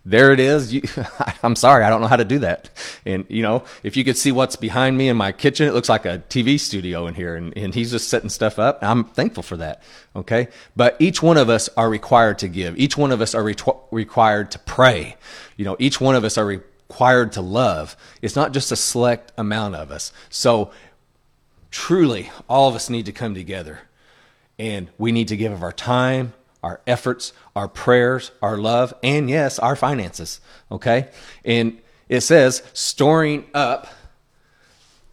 there 0.05 0.31
it 0.31 0.39
is. 0.39 0.73
You, 0.73 0.81
I'm 1.43 1.55
sorry, 1.55 1.83
I 1.83 1.89
don't 1.89 2.01
know 2.01 2.07
how 2.07 2.15
to 2.15 2.25
do 2.25 2.39
that. 2.39 2.69
And 3.05 3.25
you 3.29 3.43
know, 3.43 3.63
if 3.83 3.95
you 3.95 4.03
could 4.03 4.17
see 4.17 4.31
what's 4.31 4.55
behind 4.55 4.97
me 4.97 5.09
in 5.09 5.17
my 5.17 5.31
kitchen, 5.31 5.67
it 5.67 5.73
looks 5.73 5.89
like 5.89 6.05
a 6.05 6.23
TV 6.29 6.59
studio 6.59 7.07
in 7.07 7.13
here, 7.13 7.35
and, 7.35 7.55
and 7.57 7.73
he's 7.73 7.91
just 7.91 8.09
setting 8.09 8.29
stuff 8.29 8.59
up. 8.59 8.79
I'm 8.81 9.03
thankful 9.03 9.43
for 9.43 9.57
that. 9.57 9.83
Okay, 10.15 10.47
but 10.75 10.95
each 10.99 11.21
one 11.21 11.37
of 11.37 11.49
us 11.49 11.69
are 11.77 11.89
required 11.89 12.39
to 12.39 12.47
give. 12.47 12.77
Each 12.77 12.97
one 12.97 13.11
of 13.11 13.21
us 13.21 13.35
are 13.35 13.43
re- 13.43 13.55
required 13.91 14.51
to 14.51 14.59
pray. 14.59 15.15
You 15.57 15.65
know, 15.65 15.75
each 15.79 16.01
one 16.01 16.15
of 16.15 16.23
us 16.23 16.37
are 16.37 16.45
required 16.45 17.33
to 17.33 17.41
love. 17.41 17.95
It's 18.21 18.35
not 18.35 18.53
just 18.53 18.71
a 18.71 18.75
select 18.75 19.31
amount 19.37 19.75
of 19.75 19.91
us. 19.91 20.11
So, 20.29 20.71
truly, 21.71 22.31
all 22.47 22.67
of 22.67 22.75
us 22.75 22.89
need 22.89 23.05
to 23.05 23.11
come 23.11 23.35
together, 23.35 23.81
and 24.59 24.89
we 24.97 25.11
need 25.11 25.29
to 25.29 25.37
give 25.37 25.53
of 25.53 25.63
our 25.63 25.71
time, 25.71 26.33
our 26.61 26.81
efforts, 26.85 27.31
our 27.55 27.69
prayers, 27.69 28.31
our 28.41 28.57
love, 28.57 28.93
and 29.01 29.29
yes, 29.29 29.57
our 29.57 29.75
finances. 29.75 30.41
Okay? 30.69 31.07
And 31.45 31.79
it 32.09 32.21
says, 32.21 32.61
storing 32.73 33.45
up 33.53 33.87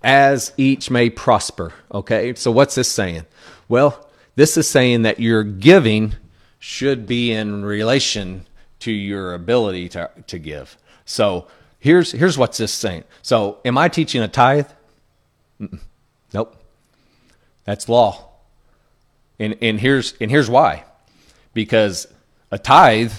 as 0.02 0.52
each 0.56 0.90
may 0.90 1.08
prosper. 1.08 1.72
Okay? 1.92 2.34
So 2.34 2.50
what's 2.50 2.74
this 2.74 2.90
saying? 2.90 3.24
Well, 3.68 4.08
this 4.34 4.56
is 4.56 4.68
saying 4.68 5.02
that 5.02 5.20
your 5.20 5.44
giving 5.44 6.16
should 6.58 7.06
be 7.06 7.32
in 7.32 7.64
relation 7.64 8.46
to 8.80 8.90
your 8.90 9.32
ability 9.32 9.88
to, 9.90 10.10
to 10.26 10.38
give. 10.38 10.76
So 11.04 11.46
here's 11.78 12.12
here's 12.12 12.36
what's 12.36 12.58
this 12.58 12.72
saying. 12.72 13.04
So 13.22 13.58
am 13.64 13.78
I 13.78 13.88
teaching 13.88 14.22
a 14.22 14.28
tithe? 14.28 14.68
Mm-mm. 15.60 15.80
Nope. 16.34 16.56
That's 17.64 17.88
law. 17.88 18.25
And 19.38 19.56
and 19.60 19.80
here's 19.80 20.14
and 20.20 20.30
here's 20.30 20.48
why 20.48 20.84
because 21.52 22.06
a 22.50 22.58
tithe, 22.58 23.12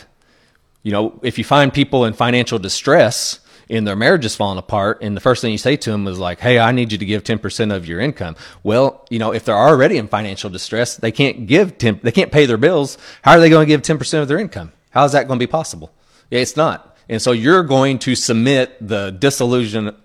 you 0.83 0.91
know, 0.91 1.19
if 1.23 1.37
you 1.37 1.43
find 1.43 1.73
people 1.73 2.05
in 2.05 2.13
financial 2.13 2.59
distress 2.59 3.39
and 3.69 3.85
their 3.85 3.95
marriage 3.95 4.23
is 4.23 4.35
falling 4.35 4.57
apart, 4.57 4.99
and 5.01 5.17
the 5.17 5.21
first 5.21 5.41
thing 5.41 5.51
you 5.51 5.57
say 5.57 5.75
to 5.75 5.91
them 5.91 6.07
is 6.07 6.17
like, 6.17 6.39
"Hey, 6.39 6.57
I 6.59 6.71
need 6.71 6.91
you 6.91 6.97
to 6.97 7.05
give 7.05 7.23
ten 7.23 7.39
percent 7.39 7.71
of 7.71 7.87
your 7.87 7.99
income." 7.99 8.35
Well, 8.63 9.05
you 9.09 9.19
know, 9.19 9.33
if 9.33 9.43
they're 9.43 9.57
already 9.57 9.97
in 9.97 10.07
financial 10.07 10.49
distress, 10.49 10.95
they 10.95 11.11
can't 11.11 11.47
give 11.47 11.77
ten, 11.77 11.99
they 12.01 12.11
can't 12.11 12.31
pay 12.31 12.45
their 12.45 12.57
bills. 12.57 12.97
How 13.23 13.33
are 13.33 13.39
they 13.39 13.49
going 13.49 13.67
to 13.67 13.73
give 13.73 13.81
ten 13.81 13.97
percent 13.97 14.21
of 14.21 14.27
their 14.27 14.39
income? 14.39 14.71
How 14.91 15.03
is 15.05 15.11
that 15.11 15.27
going 15.27 15.39
to 15.39 15.45
be 15.45 15.51
possible? 15.51 15.91
Yeah, 16.29 16.39
it's 16.39 16.55
not. 16.55 16.95
And 17.09 17.21
so 17.21 17.31
you're 17.31 17.63
going 17.63 17.99
to 17.99 18.15
submit 18.15 18.75
the 18.85 19.11
disillusion 19.11 19.95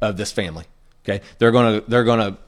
of 0.00 0.16
this 0.16 0.32
family. 0.32 0.64
Okay, 1.04 1.24
they're 1.38 1.52
going 1.52 1.80
to 1.80 1.90
they're 1.90 2.04
going 2.04 2.20
to 2.20 2.38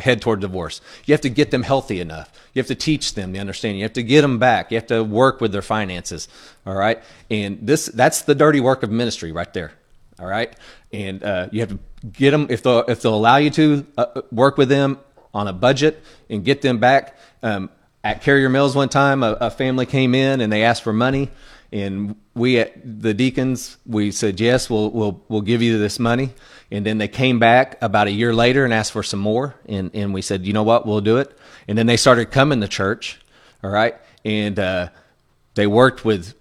head 0.00 0.20
toward 0.20 0.40
divorce. 0.40 0.80
You 1.04 1.14
have 1.14 1.20
to 1.22 1.30
get 1.30 1.50
them 1.50 1.62
healthy 1.62 2.00
enough. 2.00 2.30
You 2.52 2.60
have 2.60 2.66
to 2.68 2.74
teach 2.74 3.14
them 3.14 3.32
the 3.32 3.38
understanding. 3.38 3.78
You 3.78 3.84
have 3.84 3.92
to 3.94 4.02
get 4.02 4.22
them 4.22 4.38
back. 4.38 4.70
You 4.70 4.78
have 4.78 4.88
to 4.88 5.04
work 5.04 5.40
with 5.40 5.52
their 5.52 5.62
finances. 5.62 6.28
All 6.66 6.74
right. 6.74 7.02
And 7.30 7.58
this, 7.62 7.86
that's 7.86 8.22
the 8.22 8.34
dirty 8.34 8.60
work 8.60 8.82
of 8.82 8.90
ministry 8.90 9.32
right 9.32 9.52
there. 9.54 9.72
All 10.18 10.26
right. 10.26 10.52
And 10.92 11.22
uh, 11.22 11.48
you 11.52 11.60
have 11.60 11.70
to 11.70 11.78
get 12.12 12.32
them, 12.32 12.48
if 12.50 12.62
they'll, 12.62 12.84
if 12.88 13.02
they'll 13.02 13.14
allow 13.14 13.36
you 13.36 13.50
to 13.50 13.86
uh, 13.96 14.22
work 14.32 14.58
with 14.58 14.68
them 14.68 14.98
on 15.32 15.48
a 15.48 15.52
budget 15.52 16.02
and 16.28 16.44
get 16.44 16.62
them 16.62 16.78
back. 16.78 17.16
Um, 17.42 17.70
at 18.02 18.22
Carrier 18.22 18.48
Mills 18.48 18.74
one 18.74 18.88
time, 18.88 19.22
a, 19.22 19.32
a 19.40 19.50
family 19.50 19.86
came 19.86 20.14
in 20.14 20.40
and 20.40 20.52
they 20.52 20.64
asked 20.64 20.82
for 20.82 20.92
money 20.92 21.30
and 21.72 22.16
we 22.34 22.58
at 22.58 22.72
the 23.00 23.14
deacons 23.14 23.76
we 23.86 24.10
said 24.10 24.40
yes 24.40 24.68
we'll 24.68 24.90
we'll 24.90 25.22
we'll 25.28 25.40
give 25.40 25.62
you 25.62 25.78
this 25.78 25.98
money 25.98 26.30
and 26.70 26.86
then 26.86 26.98
they 26.98 27.08
came 27.08 27.38
back 27.38 27.76
about 27.82 28.06
a 28.06 28.12
year 28.12 28.34
later 28.34 28.64
and 28.64 28.72
asked 28.72 28.92
for 28.92 29.02
some 29.02 29.20
more. 29.20 29.54
And 29.66 29.90
and 29.94 30.14
we 30.14 30.22
said 30.22 30.46
you 30.46 30.52
know 30.52 30.62
what? 30.62 30.86
We'll 30.86 31.00
do 31.00 31.18
it. 31.18 31.36
And 31.68 31.76
then 31.76 31.86
they 31.86 31.96
started 31.96 32.30
coming 32.30 32.60
to 32.60 32.68
church 32.68 33.20
all 33.62 33.70
right? 33.70 33.96
And 34.24 34.58
uh, 34.58 34.88
they 35.54 35.66
worked 35.66 36.04
with 36.04 36.34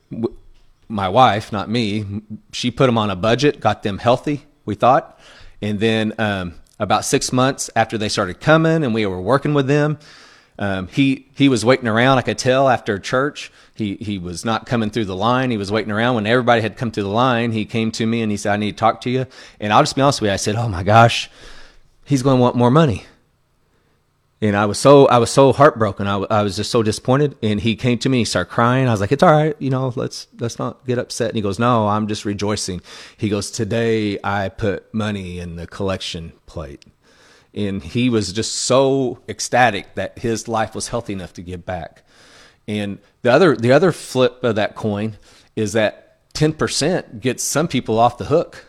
my 0.88 1.10
wife 1.10 1.52
not 1.52 1.70
me. 1.70 2.22
She 2.52 2.72
put 2.72 2.88
them 2.88 2.98
on 2.98 3.10
a 3.10 3.16
budget 3.16 3.60
got 3.60 3.84
them 3.84 3.98
healthy 3.98 4.46
we 4.66 4.76
thought. 4.76 5.20
And 5.62 5.80
then 5.80 6.14
um, 6.18 6.54
about 6.80 7.06
six 7.06 7.34
months 7.34 7.70
after 7.76 7.98
they 7.98 8.10
started 8.10 8.40
coming 8.40 8.84
and 8.84 8.94
we 8.94 9.06
were 9.06 9.22
working 9.22 9.54
with 9.54 9.68
them 9.68 10.00
um, 10.60 10.88
he 10.90 11.28
he 11.36 11.48
was 11.48 11.64
waiting 11.64 11.88
around. 11.88 12.18
I 12.18 12.22
could 12.22 12.38
tell 12.38 12.68
after 12.68 13.00
church 13.00 13.50
he 13.80 13.96
he 13.96 14.20
was 14.20 14.46
not 14.46 14.68
coming 14.68 14.92
through 14.92 15.06
the 15.06 15.16
line. 15.16 15.50
He 15.50 15.58
was 15.58 15.72
waiting 15.72 15.92
around. 15.92 16.16
When 16.16 16.28
everybody 16.28 16.62
had 16.62 16.78
come 16.78 16.92
through 16.92 17.04
the 17.04 17.10
line, 17.10 17.52
he 17.52 17.66
came 17.66 17.92
to 17.94 18.06
me 18.06 18.22
and 18.22 18.30
he 18.32 18.38
said, 18.38 18.54
"I 18.54 18.58
need 18.58 18.74
to 18.74 18.78
talk 18.78 19.02
to 19.02 19.10
you." 19.10 19.26
And 19.60 19.74
I'll 19.74 19.82
just 19.82 19.96
be 19.96 20.04
honest 20.04 20.22
with 20.22 20.30
you. 20.30 20.34
I 20.34 20.38
said, 20.38 20.56
"Oh 20.56 20.70
my 20.70 20.84
gosh, 20.84 21.32
he's 22.06 22.22
going 22.22 22.38
to 22.38 22.42
want 22.42 22.56
more 22.56 22.70
money." 22.70 23.06
And 24.42 24.56
I 24.56 24.68
was 24.68 24.78
so 24.78 25.08
I 25.08 25.18
was 25.18 25.32
so 25.32 25.52
heartbroken. 25.52 26.06
I, 26.06 26.18
I 26.30 26.44
was 26.44 26.56
just 26.56 26.70
so 26.70 26.84
disappointed. 26.84 27.36
And 27.42 27.60
he 27.60 27.76
came 27.76 27.98
to 28.00 28.10
me. 28.10 28.20
He 28.20 28.26
started 28.26 28.52
crying. 28.52 28.88
I 28.88 28.92
was 28.92 29.02
like, 29.02 29.12
"It's 29.12 29.24
all 29.24 29.32
right, 29.32 29.56
you 29.58 29.72
know. 29.72 29.92
Let's 29.96 30.28
let's 30.40 30.60
not 30.60 30.86
get 30.86 31.00
upset." 31.00 31.30
And 31.30 31.36
he 31.36 31.42
goes, 31.42 31.58
"No, 31.58 31.88
I'm 31.88 32.08
just 32.08 32.26
rejoicing." 32.26 32.82
He 33.18 33.30
goes, 33.30 33.50
"Today 33.50 34.20
I 34.24 34.50
put 34.50 34.94
money 34.94 35.40
in 35.40 35.56
the 35.56 35.66
collection 35.66 36.34
plate." 36.46 36.86
and 37.54 37.84
he 37.84 38.10
was 38.10 38.32
just 38.32 38.54
so 38.54 39.20
ecstatic 39.28 39.96
that 39.96 40.20
his 40.20 40.48
life 40.48 40.76
was 40.76 40.90
healthy 40.90 41.14
enough 41.14 41.34
to 41.34 41.42
give 41.42 41.66
back. 41.66 42.04
And 42.70 43.00
the 43.24 43.32
other 43.32 43.56
the 43.56 43.72
other 43.72 43.92
flip 43.92 44.44
of 44.44 44.54
that 44.56 44.76
coin 44.76 45.18
is 45.56 45.74
that 45.74 46.32
10% 46.36 47.20
gets 47.20 47.44
some 47.44 47.68
people 47.68 47.98
off 47.98 48.20
the 48.20 48.26
hook. 48.26 48.64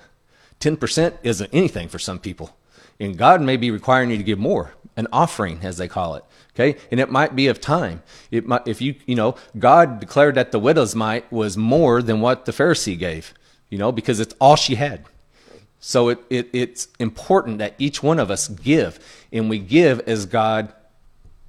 10% 0.58 1.18
isn't 1.22 1.50
anything 1.52 1.86
for 1.86 1.98
some 1.98 2.18
people. 2.18 2.56
And 2.98 3.18
God 3.18 3.42
may 3.42 3.58
be 3.58 3.70
requiring 3.70 4.10
you 4.10 4.16
to 4.16 4.22
give 4.22 4.38
more, 4.38 4.72
an 4.96 5.06
offering 5.12 5.60
as 5.62 5.76
they 5.76 5.86
call 5.86 6.14
it. 6.14 6.24
Okay? 6.54 6.78
And 6.90 6.98
it 6.98 7.10
might 7.10 7.36
be 7.36 7.46
of 7.48 7.60
time. 7.60 8.02
It 8.30 8.46
might 8.46 8.66
if 8.66 8.80
you 8.80 8.94
you 9.04 9.14
know, 9.14 9.36
God 9.58 10.00
declared 10.00 10.34
that 10.34 10.50
the 10.50 10.58
widow's 10.58 10.94
mite 10.94 11.30
was 11.30 11.58
more 11.58 12.00
than 12.00 12.22
what 12.22 12.46
the 12.46 12.52
Pharisee 12.52 12.98
gave, 12.98 13.34
you 13.68 13.76
know, 13.76 13.92
because 13.92 14.18
it's 14.18 14.34
all 14.40 14.56
she 14.56 14.76
had. 14.76 15.04
So 15.78 16.08
it, 16.08 16.18
it, 16.30 16.48
it's 16.54 16.88
important 16.98 17.58
that 17.58 17.74
each 17.78 18.02
one 18.02 18.18
of 18.18 18.30
us 18.30 18.48
give, 18.48 18.98
and 19.30 19.50
we 19.50 19.58
give 19.58 20.00
as 20.08 20.24
God 20.24 20.72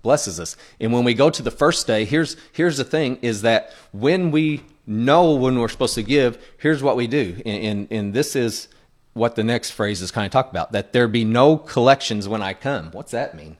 blesses 0.01 0.39
us. 0.39 0.55
And 0.79 0.91
when 0.93 1.03
we 1.03 1.13
go 1.13 1.29
to 1.29 1.41
the 1.41 1.51
first 1.51 1.87
day, 1.87 2.05
here's 2.05 2.35
here's 2.51 2.77
the 2.77 2.83
thing: 2.83 3.17
is 3.21 3.41
that 3.41 3.71
when 3.91 4.31
we 4.31 4.63
know 4.85 5.33
when 5.35 5.59
we're 5.59 5.69
supposed 5.69 5.95
to 5.95 6.03
give, 6.03 6.37
here's 6.57 6.83
what 6.83 6.95
we 6.95 7.07
do, 7.07 7.41
and 7.45 7.63
and, 7.63 7.87
and 7.91 8.13
this 8.13 8.35
is 8.35 8.67
what 9.13 9.35
the 9.35 9.43
next 9.43 9.71
phrase 9.71 10.01
is 10.01 10.11
kind 10.11 10.25
of 10.25 10.31
talk 10.31 10.49
about: 10.49 10.71
that 10.71 10.93
there 10.93 11.07
be 11.07 11.23
no 11.23 11.57
collections 11.57 12.27
when 12.27 12.41
I 12.41 12.53
come. 12.53 12.91
What's 12.91 13.11
that 13.11 13.35
mean? 13.35 13.57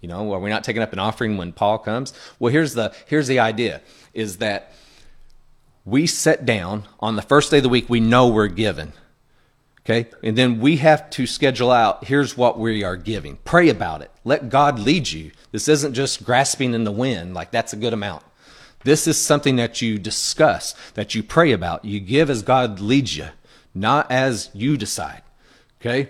You 0.00 0.08
know, 0.08 0.32
are 0.32 0.40
we 0.40 0.48
not 0.48 0.64
taking 0.64 0.82
up 0.82 0.92
an 0.92 0.98
offering 0.98 1.36
when 1.36 1.52
Paul 1.52 1.78
comes? 1.78 2.14
Well, 2.38 2.52
here's 2.52 2.74
the 2.74 2.94
here's 3.06 3.26
the 3.26 3.38
idea: 3.38 3.82
is 4.14 4.38
that 4.38 4.72
we 5.84 6.06
sit 6.06 6.44
down 6.44 6.84
on 7.00 7.16
the 7.16 7.22
first 7.22 7.50
day 7.50 7.58
of 7.58 7.62
the 7.62 7.68
week. 7.68 7.88
We 7.88 8.00
know 8.00 8.28
we're 8.28 8.46
given 8.46 8.92
Okay. 9.90 10.08
And 10.22 10.38
then 10.38 10.60
we 10.60 10.76
have 10.76 11.10
to 11.10 11.26
schedule 11.26 11.72
out 11.72 12.04
here's 12.04 12.36
what 12.36 12.58
we 12.58 12.84
are 12.84 12.96
giving. 12.96 13.38
Pray 13.44 13.68
about 13.68 14.02
it. 14.02 14.10
Let 14.24 14.48
God 14.48 14.78
lead 14.78 15.10
you. 15.10 15.32
This 15.50 15.66
isn't 15.66 15.94
just 15.94 16.24
grasping 16.24 16.74
in 16.74 16.84
the 16.84 16.92
wind, 16.92 17.34
like 17.34 17.50
that's 17.50 17.72
a 17.72 17.76
good 17.76 17.92
amount. 17.92 18.22
This 18.84 19.08
is 19.08 19.20
something 19.20 19.56
that 19.56 19.82
you 19.82 19.98
discuss, 19.98 20.74
that 20.94 21.14
you 21.16 21.24
pray 21.24 21.50
about. 21.50 21.84
You 21.84 21.98
give 21.98 22.30
as 22.30 22.42
God 22.42 22.78
leads 22.78 23.16
you, 23.16 23.28
not 23.74 24.10
as 24.12 24.48
you 24.54 24.76
decide. 24.76 25.22
Okay? 25.80 26.08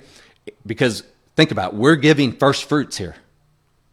Because 0.66 1.02
think 1.34 1.50
about 1.50 1.72
it, 1.72 1.78
we're 1.78 1.96
giving 1.96 2.32
first 2.32 2.68
fruits 2.68 2.98
here. 2.98 3.16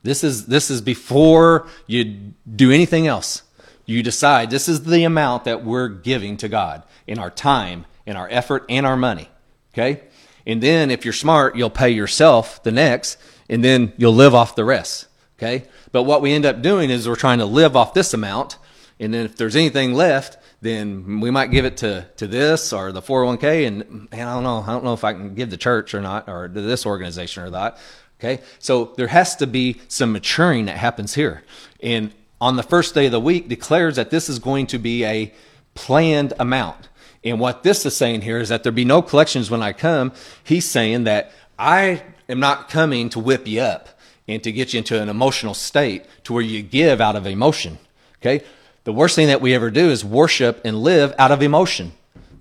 This 0.03 0.23
is 0.23 0.47
this 0.47 0.69
is 0.69 0.81
before 0.81 1.67
you 1.87 2.33
do 2.55 2.71
anything 2.71 3.07
else. 3.07 3.43
You 3.85 4.03
decide 4.03 4.49
this 4.49 4.67
is 4.67 4.83
the 4.83 5.05
amount 5.05 5.45
that 5.45 5.63
we're 5.63 5.87
giving 5.87 6.35
to 6.37 6.49
God 6.49 6.83
in 7.07 7.19
our 7.19 7.29
time, 7.29 7.85
in 8.05 8.17
our 8.17 8.27
effort, 8.29 8.65
and 8.67 8.85
our 8.85 8.97
money. 8.97 9.29
Okay? 9.77 10.01
And 10.45 10.63
then 10.63 10.89
if 10.89 11.05
you're 11.05 11.13
smart, 11.13 11.55
you'll 11.55 11.69
pay 11.69 11.89
yourself 11.89 12.63
the 12.63 12.71
next, 12.71 13.17
and 13.49 13.63
then 13.63 13.93
you'll 13.97 14.13
live 14.13 14.33
off 14.33 14.55
the 14.55 14.65
rest. 14.65 15.07
Okay? 15.37 15.65
But 15.91 16.03
what 16.03 16.21
we 16.21 16.33
end 16.33 16.45
up 16.45 16.61
doing 16.61 16.89
is 16.89 17.07
we're 17.07 17.15
trying 17.15 17.39
to 17.39 17.45
live 17.45 17.75
off 17.75 17.93
this 17.93 18.13
amount, 18.13 18.57
and 18.99 19.13
then 19.13 19.25
if 19.25 19.35
there's 19.35 19.55
anything 19.55 19.93
left, 19.93 20.37
then 20.61 21.19
we 21.19 21.29
might 21.29 21.51
give 21.51 21.65
it 21.65 21.77
to, 21.77 22.07
to 22.17 22.25
this 22.25 22.73
or 22.73 22.91
the 22.91 23.01
401k, 23.01 23.67
and 23.67 24.07
I 24.11 24.17
don't 24.17 24.43
know, 24.43 24.63
I 24.65 24.71
don't 24.71 24.83
know 24.83 24.93
if 24.93 25.03
I 25.03 25.13
can 25.13 25.35
give 25.35 25.51
the 25.51 25.57
church 25.57 25.93
or 25.93 26.01
not, 26.01 26.27
or 26.27 26.47
to 26.47 26.61
this 26.61 26.85
organization 26.85 27.43
or 27.43 27.51
that. 27.51 27.77
Okay? 28.19 28.41
So 28.57 28.93
there 28.97 29.07
has 29.07 29.35
to 29.37 29.47
be 29.47 29.79
some 29.87 30.11
maturing 30.11 30.65
that 30.65 30.77
happens 30.77 31.13
here. 31.13 31.43
And 31.83 32.11
on 32.41 32.55
the 32.55 32.63
first 32.63 32.95
day 32.95 33.05
of 33.05 33.11
the 33.11 33.19
week 33.19 33.47
declares 33.47 33.97
that 33.97 34.09
this 34.09 34.29
is 34.29 34.39
going 34.39 34.67
to 34.67 34.79
be 34.79 35.05
a 35.05 35.33
planned 35.75 36.33
amount. 36.39 36.86
And 37.23 37.39
what 37.39 37.63
this 37.63 37.85
is 37.85 37.95
saying 37.95 38.21
here 38.21 38.39
is 38.39 38.49
that 38.49 38.63
there 38.63 38.71
be 38.71 38.85
no 38.85 39.01
collections 39.01 39.49
when 39.49 39.61
I 39.61 39.73
come. 39.73 40.11
He's 40.43 40.65
saying 40.65 41.05
that 41.05 41.31
I 41.57 42.03
am 42.29 42.39
not 42.39 42.69
coming 42.69 43.09
to 43.09 43.19
whip 43.19 43.47
you 43.47 43.61
up 43.61 43.89
and 44.27 44.43
to 44.43 44.51
get 44.51 44.73
you 44.73 44.79
into 44.79 45.01
an 45.01 45.09
emotional 45.09 45.53
state 45.53 46.05
to 46.25 46.33
where 46.33 46.43
you 46.43 46.61
give 46.61 47.01
out 47.01 47.15
of 47.15 47.25
emotion. 47.25 47.77
Okay? 48.21 48.45
The 48.83 48.93
worst 48.93 49.15
thing 49.15 49.27
that 49.27 49.41
we 49.41 49.53
ever 49.53 49.71
do 49.71 49.89
is 49.89 50.05
worship 50.05 50.61
and 50.63 50.81
live 50.81 51.13
out 51.17 51.31
of 51.31 51.41
emotion. 51.41 51.93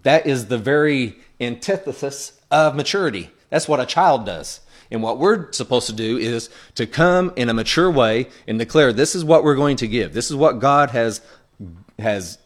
That 0.03 0.27
is 0.27 0.47
the 0.47 0.59
very 0.59 1.17
antithesis 1.41 2.41
of 2.51 2.77
maturity. 2.77 3.31
That's 3.51 3.69
what 3.69 3.81
a 3.81 3.87
child 3.87 4.27
does. 4.27 4.61
And 4.91 5.03
what 5.03 5.19
we're 5.19 5.51
supposed 5.53 5.89
to 5.89 5.93
do 5.93 6.17
is 6.17 6.49
to 6.77 6.87
come 6.87 7.33
in 7.35 7.49
a 7.49 7.55
mature 7.55 7.91
way 7.91 8.29
and 8.47 8.59
declare 8.59 8.93
this 8.93 9.15
is 9.15 9.25
what 9.25 9.43
we're 9.43 9.57
going 9.57 9.77
to 9.79 9.89
give. 9.89 10.13
This 10.13 10.31
is 10.31 10.37
what 10.37 10.61
God 10.61 10.91
has 10.91 11.21
has 11.99 12.39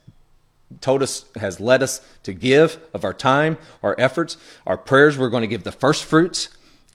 told 0.81 1.03
us, 1.03 1.25
has 1.37 1.61
led 1.61 1.83
us 1.83 2.01
to 2.23 2.33
give 2.33 2.79
of 2.95 3.05
our 3.05 3.15
time, 3.15 3.59
our 3.83 3.95
efforts, 3.99 4.37
our 4.67 4.77
prayers. 4.77 5.19
We're 5.19 5.31
going 5.31 5.43
to 5.43 5.49
give 5.49 5.65
the 5.65 5.73
first 5.73 6.05
fruits. 6.05 6.49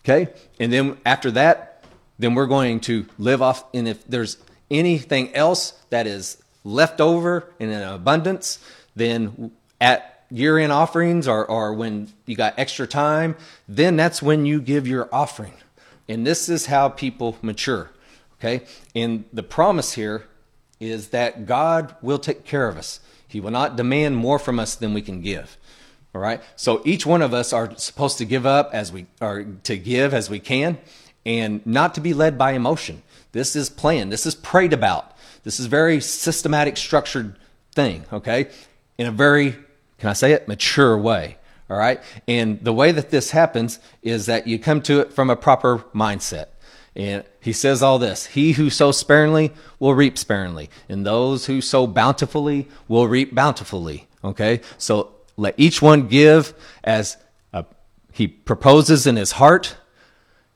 Okay. 0.04 0.32
And 0.60 0.72
then 0.72 0.98
after 1.06 1.32
that, 1.32 1.84
then 2.18 2.36
we're 2.36 2.46
going 2.46 2.80
to 2.82 3.06
live 3.18 3.42
off. 3.42 3.66
And 3.74 3.88
if 3.88 4.06
there's 4.08 4.38
anything 4.72 5.34
else 5.36 5.74
that 5.90 6.08
is 6.08 6.42
left 6.64 7.02
over 7.02 7.52
in 7.60 7.70
an 7.70 7.84
abundance, 7.84 8.60
then 8.96 9.52
at 9.82 10.26
year 10.32 10.58
end 10.58 10.72
offerings 10.72 11.28
or, 11.28 11.46
or 11.46 11.74
when 11.74 12.12
you 12.26 12.36
got 12.36 12.58
extra 12.58 12.88
time, 12.88 13.36
then 13.68 13.96
that's 13.96 14.22
when 14.22 14.46
you 14.46 14.62
give 14.62 14.88
your 14.88 15.10
offering. 15.12 15.54
And 16.08 16.26
this 16.26 16.50
is 16.50 16.68
how 16.68 16.90
people 16.90 17.38
mature. 17.42 17.92
Okay. 18.40 18.66
And 18.94 19.26
the 19.34 19.44
promise 19.44 19.94
here 19.94 20.26
is 20.80 21.10
that 21.10 21.46
God 21.46 21.96
will 22.02 22.20
take 22.20 22.46
care 22.46 22.68
of 22.68 22.78
us. 22.78 23.00
He 23.36 23.42
will 23.42 23.52
not 23.52 23.76
demand 23.76 24.16
more 24.16 24.40
from 24.40 24.62
us 24.62 24.76
than 24.76 24.94
we 24.94 25.02
can 25.02 25.20
give. 25.20 25.58
All 26.14 26.22
right. 26.22 26.42
So 26.56 26.82
each 26.86 27.06
one 27.06 27.22
of 27.22 27.34
us 27.34 27.52
are 27.52 27.76
supposed 27.76 28.18
to 28.20 28.24
give 28.24 28.46
up 28.46 28.70
as 28.72 28.94
we 28.94 29.08
are 29.20 29.44
to 29.64 29.76
give 29.76 30.14
as 30.14 30.30
we 30.30 30.40
can 30.40 30.78
and 31.26 31.60
not 31.66 31.96
to 31.96 32.00
be 32.00 32.14
led 32.14 32.38
by 32.38 32.54
emotion. 32.54 33.04
This 33.34 33.54
is 33.54 33.70
planned. 33.70 34.10
This 34.10 34.26
is 34.26 34.36
prayed 34.36 34.72
about. 34.72 35.18
This 35.44 35.60
is 35.60 35.66
very 35.66 36.00
systematic, 36.00 36.78
structured 36.78 37.38
thing. 37.74 38.06
Okay. 38.14 38.48
In 38.98 39.06
a 39.06 39.12
very, 39.12 39.52
can 39.98 40.12
I 40.12 40.14
say 40.14 40.32
it, 40.32 40.48
mature 40.48 40.98
way. 40.98 41.38
All 41.70 41.76
right. 41.76 42.02
And 42.30 42.64
the 42.64 42.72
way 42.72 42.94
that 42.94 43.10
this 43.10 43.32
happens 43.32 43.80
is 44.02 44.28
that 44.28 44.48
you 44.48 44.60
come 44.60 44.82
to 44.84 45.02
it 45.02 45.12
from 45.12 45.30
a 45.30 45.36
proper 45.36 45.80
mindset. 45.94 46.46
And 46.96 47.26
he 47.46 47.54
says 47.54 47.84
all 47.84 48.00
this 48.00 48.26
He 48.26 48.54
who 48.54 48.72
sows 48.72 48.98
sparingly 48.98 49.54
will 49.78 49.94
reap 49.94 50.18
sparingly, 50.18 50.72
and 50.90 51.06
those 51.06 51.46
who 51.46 51.62
sow 51.62 51.86
bountifully 51.86 52.68
will 52.88 53.08
reap 53.08 53.36
bountifully. 53.36 54.08
Okay? 54.24 54.62
So 54.80 55.12
let 55.38 55.54
each 55.56 55.80
one 55.80 56.08
give 56.08 56.56
as 56.84 57.18
a, 57.54 57.64
he 58.12 58.28
proposes 58.28 59.06
in 59.06 59.16
his 59.16 59.34
heart. 59.34 59.78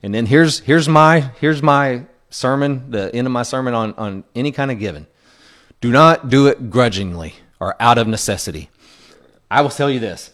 And 0.01 0.15
then 0.15 0.25
here's, 0.25 0.61
here's, 0.61 0.89
my, 0.89 1.29
here's 1.39 1.61
my 1.61 2.05
sermon, 2.31 2.89
the 2.89 3.13
end 3.13 3.27
of 3.27 3.33
my 3.33 3.43
sermon 3.43 3.75
on, 3.75 3.93
on 3.93 4.23
any 4.33 4.51
kind 4.51 4.71
of 4.71 4.79
giving. 4.79 5.05
Do 5.81 5.91
not 5.91 6.29
do 6.29 6.47
it 6.47 6.71
grudgingly 6.71 7.35
or 7.59 7.75
out 7.79 7.99
of 7.99 8.07
necessity. 8.07 8.71
I 9.51 9.61
will 9.61 9.69
tell 9.69 9.91
you 9.91 9.99
this 9.99 10.31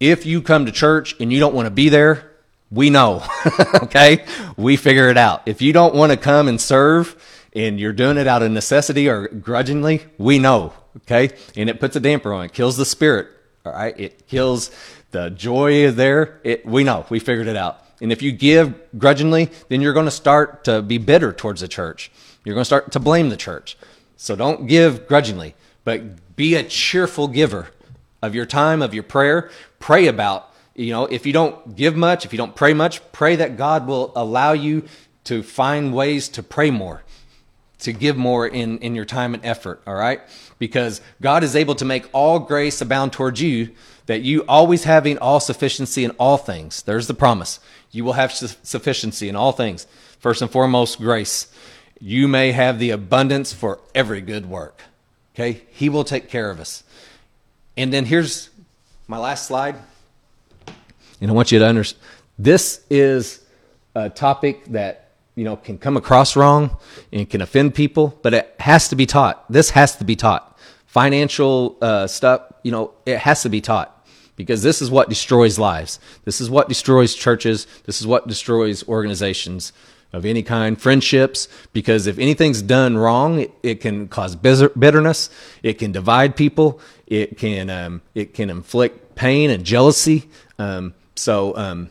if 0.00 0.26
you 0.26 0.42
come 0.42 0.66
to 0.66 0.72
church 0.72 1.14
and 1.20 1.32
you 1.32 1.38
don't 1.38 1.54
want 1.54 1.66
to 1.66 1.70
be 1.70 1.88
there, 1.88 2.32
we 2.76 2.90
know. 2.90 3.24
okay? 3.82 4.24
We 4.56 4.76
figure 4.76 5.08
it 5.08 5.16
out. 5.16 5.42
If 5.46 5.62
you 5.62 5.72
don't 5.72 5.94
want 5.94 6.12
to 6.12 6.18
come 6.18 6.46
and 6.46 6.60
serve 6.60 7.16
and 7.54 7.80
you're 7.80 7.92
doing 7.92 8.18
it 8.18 8.26
out 8.26 8.42
of 8.42 8.52
necessity 8.52 9.08
or 9.08 9.28
grudgingly, 9.28 10.04
we 10.18 10.38
know. 10.38 10.74
Okay? 10.98 11.30
And 11.56 11.68
it 11.68 11.80
puts 11.80 11.96
a 11.96 12.00
damper 12.00 12.32
on 12.32 12.44
it, 12.44 12.52
kills 12.52 12.76
the 12.76 12.84
spirit. 12.84 13.28
All 13.64 13.72
right? 13.72 13.98
It 13.98 14.28
kills 14.28 14.70
the 15.10 15.30
joy 15.30 15.90
there. 15.90 16.40
It, 16.44 16.66
we 16.66 16.84
know. 16.84 17.06
We 17.08 17.18
figured 17.18 17.48
it 17.48 17.56
out. 17.56 17.82
And 18.00 18.12
if 18.12 18.20
you 18.22 18.30
give 18.30 18.74
grudgingly, 18.98 19.50
then 19.68 19.80
you're 19.80 19.94
going 19.94 20.04
to 20.06 20.10
start 20.10 20.64
to 20.64 20.82
be 20.82 20.98
bitter 20.98 21.32
towards 21.32 21.62
the 21.62 21.68
church. 21.68 22.10
You're 22.44 22.54
going 22.54 22.62
to 22.62 22.66
start 22.66 22.92
to 22.92 23.00
blame 23.00 23.30
the 23.30 23.36
church. 23.36 23.76
So 24.16 24.36
don't 24.36 24.66
give 24.66 25.06
grudgingly, 25.06 25.54
but 25.84 26.36
be 26.36 26.54
a 26.54 26.62
cheerful 26.62 27.28
giver 27.28 27.68
of 28.22 28.34
your 28.34 28.46
time, 28.46 28.82
of 28.82 28.92
your 28.92 29.02
prayer. 29.02 29.50
Pray 29.78 30.06
about, 30.06 30.52
you 30.76 30.92
know, 30.92 31.06
if 31.06 31.24
you 31.24 31.32
don't 31.32 31.74
give 31.74 31.96
much, 31.96 32.24
if 32.24 32.32
you 32.32 32.36
don't 32.36 32.54
pray 32.54 32.74
much, 32.74 33.00
pray 33.12 33.36
that 33.36 33.56
God 33.56 33.86
will 33.86 34.12
allow 34.14 34.52
you 34.52 34.84
to 35.24 35.42
find 35.42 35.94
ways 35.94 36.28
to 36.30 36.42
pray 36.42 36.70
more, 36.70 37.02
to 37.80 37.92
give 37.92 38.16
more 38.16 38.46
in, 38.46 38.78
in 38.78 38.94
your 38.94 39.06
time 39.06 39.32
and 39.32 39.44
effort, 39.44 39.82
all 39.86 39.94
right? 39.94 40.20
Because 40.58 41.00
God 41.20 41.42
is 41.42 41.56
able 41.56 41.74
to 41.76 41.84
make 41.86 42.08
all 42.12 42.38
grace 42.38 42.80
abound 42.82 43.14
towards 43.14 43.40
you, 43.40 43.70
that 44.04 44.20
you 44.20 44.44
always 44.46 44.84
having 44.84 45.18
all 45.18 45.40
sufficiency 45.40 46.04
in 46.04 46.10
all 46.12 46.36
things. 46.36 46.82
There's 46.82 47.06
the 47.06 47.14
promise. 47.14 47.58
You 47.90 48.04
will 48.04 48.12
have 48.12 48.32
sufficiency 48.32 49.28
in 49.28 49.34
all 49.34 49.52
things. 49.52 49.86
First 50.20 50.42
and 50.42 50.50
foremost, 50.50 50.98
grace. 50.98 51.50
You 51.98 52.28
may 52.28 52.52
have 52.52 52.78
the 52.78 52.90
abundance 52.90 53.52
for 53.52 53.80
every 53.94 54.20
good 54.20 54.46
work. 54.46 54.82
Okay? 55.34 55.62
He 55.70 55.88
will 55.88 56.04
take 56.04 56.28
care 56.28 56.50
of 56.50 56.60
us. 56.60 56.84
And 57.76 57.92
then 57.92 58.04
here's 58.04 58.50
my 59.08 59.18
last 59.18 59.46
slide. 59.46 59.76
And 61.20 61.30
I 61.30 61.34
want 61.34 61.52
you 61.52 61.58
to 61.58 61.66
understand 61.66 62.02
this 62.38 62.84
is 62.90 63.44
a 63.94 64.10
topic 64.10 64.64
that 64.66 65.12
you 65.34 65.44
know 65.44 65.56
can 65.56 65.78
come 65.78 65.96
across 65.96 66.36
wrong 66.36 66.76
and 67.12 67.28
can 67.28 67.40
offend 67.40 67.74
people, 67.74 68.18
but 68.22 68.34
it 68.34 68.54
has 68.60 68.88
to 68.88 68.96
be 68.96 69.06
taught. 69.06 69.50
This 69.50 69.70
has 69.70 69.96
to 69.96 70.04
be 70.04 70.16
taught. 70.16 70.58
Financial 70.86 71.76
uh, 71.80 72.06
stuff, 72.06 72.42
you 72.62 72.72
know, 72.72 72.92
it 73.04 73.18
has 73.18 73.42
to 73.42 73.48
be 73.48 73.60
taught 73.60 73.92
because 74.36 74.62
this 74.62 74.80
is 74.82 74.90
what 74.90 75.08
destroys 75.08 75.58
lives. 75.58 75.98
This 76.24 76.40
is 76.40 76.48
what 76.48 76.68
destroys 76.68 77.14
churches. 77.14 77.66
This 77.84 78.00
is 78.00 78.06
what 78.06 78.28
destroys 78.28 78.86
organizations 78.88 79.72
of 80.12 80.24
any 80.24 80.42
kind, 80.42 80.80
friendships, 80.80 81.48
because 81.72 82.06
if 82.06 82.18
anything's 82.18 82.62
done 82.62 82.96
wrong, 82.96 83.40
it, 83.40 83.52
it 83.62 83.80
can 83.80 84.08
cause 84.08 84.36
bitterness, 84.36 85.28
it 85.62 85.74
can 85.74 85.92
divide 85.92 86.36
people, 86.36 86.80
it 87.06 87.36
can 87.36 87.68
um, 87.70 88.02
it 88.14 88.32
can 88.32 88.48
inflict 88.48 89.14
pain 89.14 89.50
and 89.50 89.64
jealousy. 89.64 90.28
Um, 90.58 90.94
so, 91.16 91.56
um, 91.56 91.88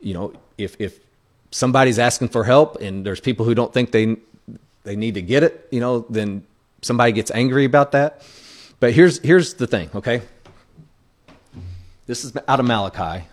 you 0.00 0.14
know, 0.14 0.32
if 0.56 0.76
if 0.80 1.00
somebody's 1.50 1.98
asking 1.98 2.28
for 2.28 2.44
help 2.44 2.80
and 2.80 3.04
there's 3.04 3.20
people 3.20 3.44
who 3.44 3.54
don't 3.54 3.72
think 3.72 3.92
they 3.92 4.16
they 4.84 4.96
need 4.96 5.14
to 5.14 5.22
get 5.22 5.42
it, 5.42 5.68
you 5.70 5.80
know, 5.80 6.06
then 6.08 6.44
somebody 6.82 7.12
gets 7.12 7.30
angry 7.30 7.64
about 7.64 7.92
that. 7.92 8.22
But 8.78 8.92
here's 8.92 9.18
here's 9.20 9.54
the 9.54 9.66
thing, 9.66 9.90
okay? 9.94 10.22
This 12.06 12.24
is 12.24 12.32
out 12.48 12.60
of 12.60 12.66
Malachi, 12.66 13.26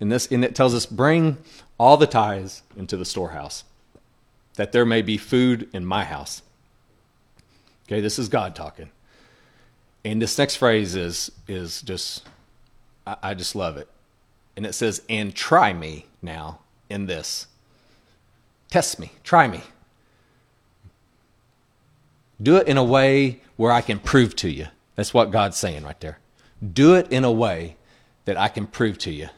and 0.00 0.10
this 0.10 0.26
and 0.28 0.44
it 0.44 0.54
tells 0.54 0.74
us 0.74 0.86
bring 0.86 1.38
all 1.78 1.96
the 1.96 2.06
tithes 2.06 2.62
into 2.76 2.96
the 2.96 3.04
storehouse, 3.04 3.64
that 4.54 4.72
there 4.72 4.86
may 4.86 5.02
be 5.02 5.16
food 5.16 5.68
in 5.72 5.84
my 5.84 6.04
house. 6.04 6.42
Okay, 7.86 8.00
this 8.00 8.18
is 8.18 8.28
God 8.28 8.54
talking. 8.54 8.90
And 10.04 10.20
this 10.22 10.38
next 10.38 10.56
phrase 10.56 10.94
is 10.94 11.30
is 11.46 11.82
just 11.82 12.26
I, 13.06 13.16
I 13.22 13.34
just 13.34 13.54
love 13.54 13.76
it. 13.76 13.88
And 14.58 14.66
it 14.66 14.72
says, 14.72 15.02
and 15.08 15.32
try 15.36 15.72
me 15.72 16.06
now 16.20 16.58
in 16.90 17.06
this. 17.06 17.46
Test 18.68 18.98
me, 18.98 19.12
try 19.22 19.46
me. 19.46 19.62
Do 22.42 22.56
it 22.56 22.66
in 22.66 22.76
a 22.76 22.82
way 22.82 23.40
where 23.54 23.70
I 23.70 23.82
can 23.82 24.00
prove 24.00 24.34
to 24.34 24.50
you. 24.50 24.66
That's 24.96 25.14
what 25.14 25.30
God's 25.30 25.56
saying 25.56 25.84
right 25.84 26.00
there. 26.00 26.18
Do 26.72 26.96
it 26.96 27.12
in 27.12 27.22
a 27.22 27.30
way 27.30 27.76
that 28.24 28.36
I 28.36 28.48
can 28.48 28.66
prove 28.66 28.98
to 28.98 29.12
you. 29.12 29.28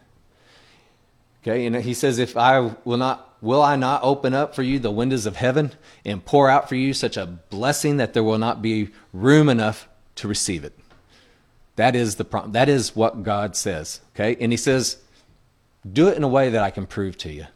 Okay, 1.42 1.66
and 1.66 1.76
he 1.76 1.92
says, 1.92 2.18
If 2.18 2.38
I 2.38 2.74
will 2.86 2.96
not, 2.96 3.36
will 3.42 3.62
I 3.62 3.76
not 3.76 4.02
open 4.02 4.32
up 4.32 4.54
for 4.54 4.62
you 4.62 4.78
the 4.78 4.90
windows 4.90 5.26
of 5.26 5.36
heaven 5.36 5.72
and 6.02 6.24
pour 6.24 6.48
out 6.48 6.66
for 6.66 6.76
you 6.76 6.94
such 6.94 7.18
a 7.18 7.26
blessing 7.26 7.98
that 7.98 8.14
there 8.14 8.24
will 8.24 8.38
not 8.38 8.62
be 8.62 8.88
room 9.12 9.50
enough 9.50 9.86
to 10.14 10.28
receive 10.28 10.64
it? 10.64 10.78
That 11.76 11.94
is 11.94 12.16
the 12.16 12.24
prom- 12.24 12.52
that 12.52 12.70
is 12.70 12.96
what 12.96 13.22
God 13.22 13.54
says. 13.54 14.00
Okay, 14.14 14.34
and 14.40 14.50
he 14.50 14.56
says, 14.56 14.96
do 15.90 16.08
it 16.08 16.16
in 16.16 16.22
a 16.22 16.28
way 16.28 16.50
that 16.50 16.62
I 16.62 16.70
can 16.70 16.86
prove 16.86 17.16
to 17.18 17.32
you. 17.32 17.46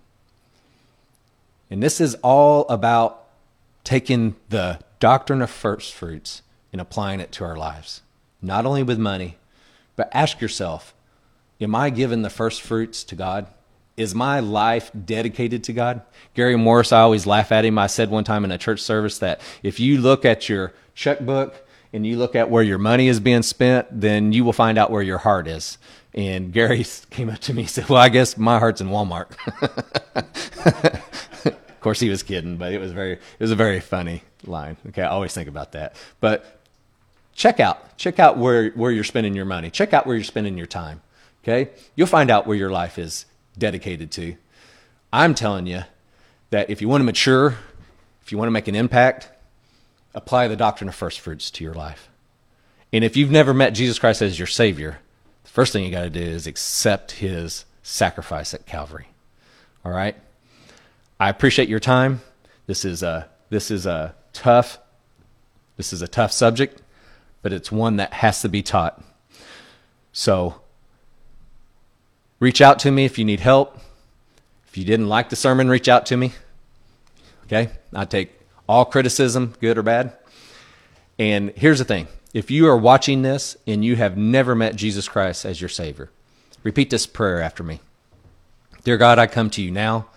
And 1.70 1.82
this 1.82 2.00
is 2.00 2.14
all 2.16 2.66
about 2.68 3.24
taking 3.82 4.36
the 4.48 4.78
doctrine 5.00 5.42
of 5.42 5.50
first 5.50 5.92
fruits 5.92 6.42
and 6.72 6.80
applying 6.80 7.20
it 7.20 7.32
to 7.32 7.44
our 7.44 7.56
lives, 7.56 8.02
not 8.40 8.66
only 8.66 8.82
with 8.82 8.98
money, 8.98 9.36
but 9.96 10.08
ask 10.12 10.40
yourself, 10.40 10.94
am 11.60 11.74
I 11.74 11.90
giving 11.90 12.22
the 12.22 12.30
first 12.30 12.62
fruits 12.62 13.04
to 13.04 13.14
God? 13.14 13.46
is 13.96 14.14
my 14.14 14.40
life 14.40 14.90
dedicated 15.04 15.64
to 15.64 15.72
God? 15.72 16.02
Gary 16.34 16.56
Morris, 16.56 16.92
I 16.92 17.00
always 17.00 17.26
laugh 17.26 17.52
at 17.52 17.64
him. 17.64 17.78
I 17.78 17.86
said 17.86 18.10
one 18.10 18.24
time 18.24 18.44
in 18.44 18.50
a 18.50 18.58
church 18.58 18.80
service 18.80 19.18
that 19.18 19.40
if 19.62 19.78
you 19.78 20.00
look 20.00 20.24
at 20.24 20.48
your 20.48 20.72
checkbook 20.94 21.66
and 21.92 22.06
you 22.06 22.16
look 22.16 22.34
at 22.34 22.50
where 22.50 22.62
your 22.62 22.78
money 22.78 23.08
is 23.08 23.20
being 23.20 23.42
spent, 23.42 23.86
then 23.90 24.32
you 24.32 24.44
will 24.44 24.52
find 24.52 24.78
out 24.78 24.90
where 24.90 25.02
your 25.02 25.18
heart 25.18 25.46
is. 25.46 25.78
And 26.14 26.52
Gary 26.52 26.84
came 27.10 27.28
up 27.28 27.40
to 27.40 27.54
me 27.54 27.62
and 27.62 27.70
said, 27.70 27.88
Well, 27.88 28.00
I 28.00 28.08
guess 28.08 28.36
my 28.36 28.58
heart's 28.58 28.80
in 28.80 28.88
Walmart. 28.88 29.30
of 31.46 31.80
course, 31.80 32.00
he 32.00 32.08
was 32.08 32.22
kidding, 32.22 32.56
but 32.56 32.72
it 32.72 32.78
was 32.78 32.92
very, 32.92 33.12
it 33.12 33.40
was 33.40 33.50
a 33.50 33.56
very 33.56 33.80
funny 33.80 34.22
line. 34.44 34.76
Okay, 34.88 35.02
I 35.02 35.08
always 35.08 35.34
think 35.34 35.48
about 35.48 35.72
that. 35.72 35.96
But 36.20 36.60
check 37.34 37.60
out, 37.60 37.96
check 37.98 38.18
out 38.18 38.38
where, 38.38 38.70
where 38.70 38.92
you're 38.92 39.04
spending 39.04 39.34
your 39.34 39.44
money. 39.44 39.70
Check 39.70 39.92
out 39.92 40.06
where 40.06 40.14
you're 40.14 40.24
spending 40.24 40.56
your 40.56 40.66
time. 40.66 41.02
Okay, 41.42 41.70
you'll 41.94 42.06
find 42.06 42.30
out 42.30 42.46
where 42.46 42.56
your 42.56 42.70
life 42.70 42.98
is 42.98 43.26
dedicated 43.58 44.10
to. 44.12 44.36
I'm 45.12 45.34
telling 45.34 45.66
you 45.66 45.82
that 46.50 46.70
if 46.70 46.80
you 46.80 46.88
want 46.88 47.00
to 47.02 47.04
mature, 47.04 47.56
if 48.22 48.32
you 48.32 48.38
want 48.38 48.46
to 48.46 48.52
make 48.52 48.68
an 48.68 48.74
impact, 48.74 49.28
apply 50.14 50.48
the 50.48 50.56
doctrine 50.56 50.88
of 50.88 50.94
first 50.94 51.20
fruits 51.20 51.50
to 51.50 51.64
your 51.64 51.74
life. 51.74 52.08
And 52.92 53.04
if 53.04 53.16
you've 53.16 53.30
never 53.30 53.52
met 53.52 53.70
Jesus 53.70 53.98
Christ 53.98 54.22
as 54.22 54.38
your 54.38 54.46
Savior, 54.46 54.98
the 55.44 55.50
first 55.50 55.72
thing 55.72 55.84
you 55.84 55.90
got 55.90 56.02
to 56.02 56.10
do 56.10 56.20
is 56.20 56.46
accept 56.46 57.12
His 57.12 57.64
sacrifice 57.82 58.52
at 58.52 58.66
Calvary. 58.66 59.08
All 59.84 59.92
right? 59.92 60.16
I 61.20 61.28
appreciate 61.28 61.68
your 61.68 61.80
time. 61.80 62.20
This 62.66 62.84
is 62.84 63.02
a 63.02 63.28
this 63.50 63.70
is 63.70 63.86
a 63.86 64.14
tough 64.32 64.78
this 65.76 65.92
is 65.92 66.02
a 66.02 66.08
tough 66.08 66.32
subject, 66.32 66.82
but 67.42 67.52
it's 67.52 67.70
one 67.70 67.96
that 67.96 68.14
has 68.14 68.42
to 68.42 68.48
be 68.48 68.62
taught. 68.62 69.02
So 70.12 70.60
Reach 72.44 72.60
out 72.60 72.78
to 72.80 72.90
me 72.90 73.06
if 73.06 73.18
you 73.18 73.24
need 73.24 73.40
help. 73.40 73.78
If 74.68 74.76
you 74.76 74.84
didn't 74.84 75.08
like 75.08 75.30
the 75.30 75.36
sermon, 75.36 75.70
reach 75.70 75.88
out 75.88 76.04
to 76.06 76.16
me. 76.18 76.32
Okay? 77.44 77.70
I 77.94 78.04
take 78.04 78.38
all 78.68 78.84
criticism, 78.84 79.54
good 79.60 79.78
or 79.78 79.82
bad. 79.82 80.12
And 81.18 81.50
here's 81.56 81.78
the 81.78 81.86
thing 81.86 82.08
if 82.34 82.50
you 82.50 82.66
are 82.66 82.76
watching 82.76 83.22
this 83.22 83.56
and 83.66 83.84
you 83.84 83.94
have 83.96 84.18
never 84.18 84.54
met 84.56 84.74
Jesus 84.74 85.08
Christ 85.08 85.46
as 85.46 85.60
your 85.60 85.68
Savior, 85.68 86.10
repeat 86.64 86.90
this 86.90 87.06
prayer 87.06 87.40
after 87.40 87.62
me. 87.62 87.80
Dear 88.82 88.96
God, 88.96 89.18
I 89.20 89.28
come 89.28 89.48
to 89.50 89.62
you 89.62 89.70
now 89.70 90.08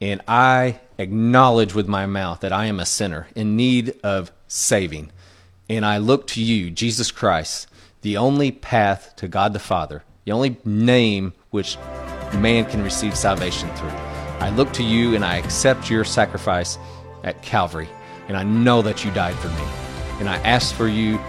and 0.00 0.22
I 0.26 0.80
acknowledge 0.98 1.74
with 1.74 1.86
my 1.86 2.06
mouth 2.06 2.40
that 2.40 2.52
I 2.52 2.64
am 2.66 2.80
a 2.80 2.86
sinner 2.86 3.28
in 3.36 3.54
need 3.54 3.94
of 4.02 4.32
saving. 4.48 5.12
And 5.68 5.84
I 5.84 5.98
look 5.98 6.26
to 6.28 6.42
you, 6.42 6.70
Jesus 6.70 7.10
Christ, 7.10 7.68
the 8.00 8.16
only 8.16 8.50
path 8.50 9.14
to 9.16 9.28
God 9.28 9.52
the 9.52 9.58
Father, 9.58 10.02
the 10.24 10.32
only 10.32 10.56
name 10.64 11.34
which 11.50 11.76
man 12.34 12.64
can 12.64 12.82
receive 12.82 13.16
salvation 13.16 13.68
through. 13.76 13.90
I 14.40 14.48
look 14.48 14.72
to 14.72 14.82
you 14.82 15.14
and 15.14 15.24
I 15.24 15.36
accept 15.36 15.90
your 15.90 16.04
sacrifice 16.04 16.78
at 17.22 17.42
Calvary, 17.42 17.88
and 18.26 18.36
I 18.36 18.42
know 18.42 18.82
that 18.82 19.04
you 19.04 19.10
died 19.12 19.36
for 19.36 19.48
me. 19.48 19.64
And 20.18 20.28
I 20.28 20.36
ask 20.38 20.74
for 20.74 20.88
you 20.88 21.20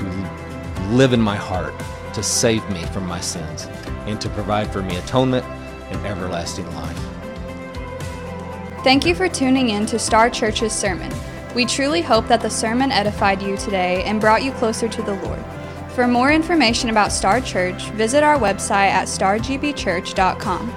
to 0.00 0.86
live 0.90 1.12
in 1.12 1.20
my 1.20 1.36
heart, 1.36 1.74
to 2.14 2.22
save 2.22 2.68
me 2.70 2.82
from 2.86 3.06
my 3.06 3.20
sins, 3.20 3.68
and 4.06 4.20
to 4.20 4.28
provide 4.30 4.72
for 4.72 4.82
me 4.82 4.96
atonement 4.96 5.44
and 5.90 6.06
everlasting 6.06 6.66
life. 6.74 6.98
Thank 8.82 9.04
you 9.04 9.14
for 9.14 9.28
tuning 9.28 9.70
in 9.70 9.86
to 9.86 9.98
Star 9.98 10.30
Church's 10.30 10.72
sermon. 10.72 11.12
We 11.54 11.66
truly 11.66 12.00
hope 12.00 12.28
that 12.28 12.40
the 12.40 12.48
sermon 12.48 12.90
edified 12.92 13.42
you 13.42 13.56
today 13.56 14.04
and 14.04 14.20
brought 14.20 14.42
you 14.42 14.52
closer 14.52 14.88
to 14.88 15.02
the 15.02 15.14
Lord. 15.14 15.44
For 15.94 16.06
more 16.06 16.32
information 16.32 16.88
about 16.88 17.12
Star 17.12 17.40
Church, 17.40 17.90
visit 17.90 18.22
our 18.22 18.38
website 18.38 18.90
at 18.90 19.08
stargbchurch.com. 19.08 20.74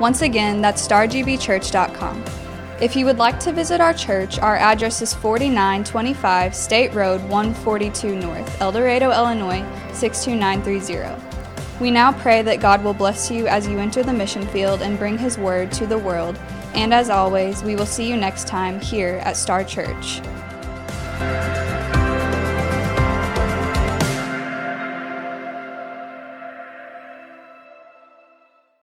Once 0.00 0.22
again, 0.22 0.60
that's 0.60 0.86
stargbchurch.com. 0.86 2.43
If 2.80 2.96
you 2.96 3.04
would 3.04 3.18
like 3.18 3.38
to 3.40 3.52
visit 3.52 3.80
our 3.80 3.94
church, 3.94 4.40
our 4.40 4.56
address 4.56 5.00
is 5.00 5.14
4925 5.14 6.54
State 6.56 6.92
Road 6.92 7.22
142 7.22 8.16
North, 8.16 8.60
Eldorado, 8.60 9.12
Illinois 9.12 9.64
62930. 9.92 11.80
We 11.80 11.92
now 11.92 12.12
pray 12.12 12.42
that 12.42 12.60
God 12.60 12.82
will 12.82 12.92
bless 12.92 13.30
you 13.30 13.46
as 13.46 13.68
you 13.68 13.78
enter 13.78 14.02
the 14.02 14.12
mission 14.12 14.44
field 14.48 14.82
and 14.82 14.98
bring 14.98 15.16
His 15.16 15.38
word 15.38 15.70
to 15.72 15.86
the 15.86 15.98
world. 15.98 16.36
And 16.74 16.92
as 16.92 17.10
always, 17.10 17.62
we 17.62 17.76
will 17.76 17.86
see 17.86 18.08
you 18.08 18.16
next 18.16 18.48
time 18.48 18.80
here 18.80 19.20
at 19.24 19.36
Star 19.36 19.62
Church. 19.62 20.20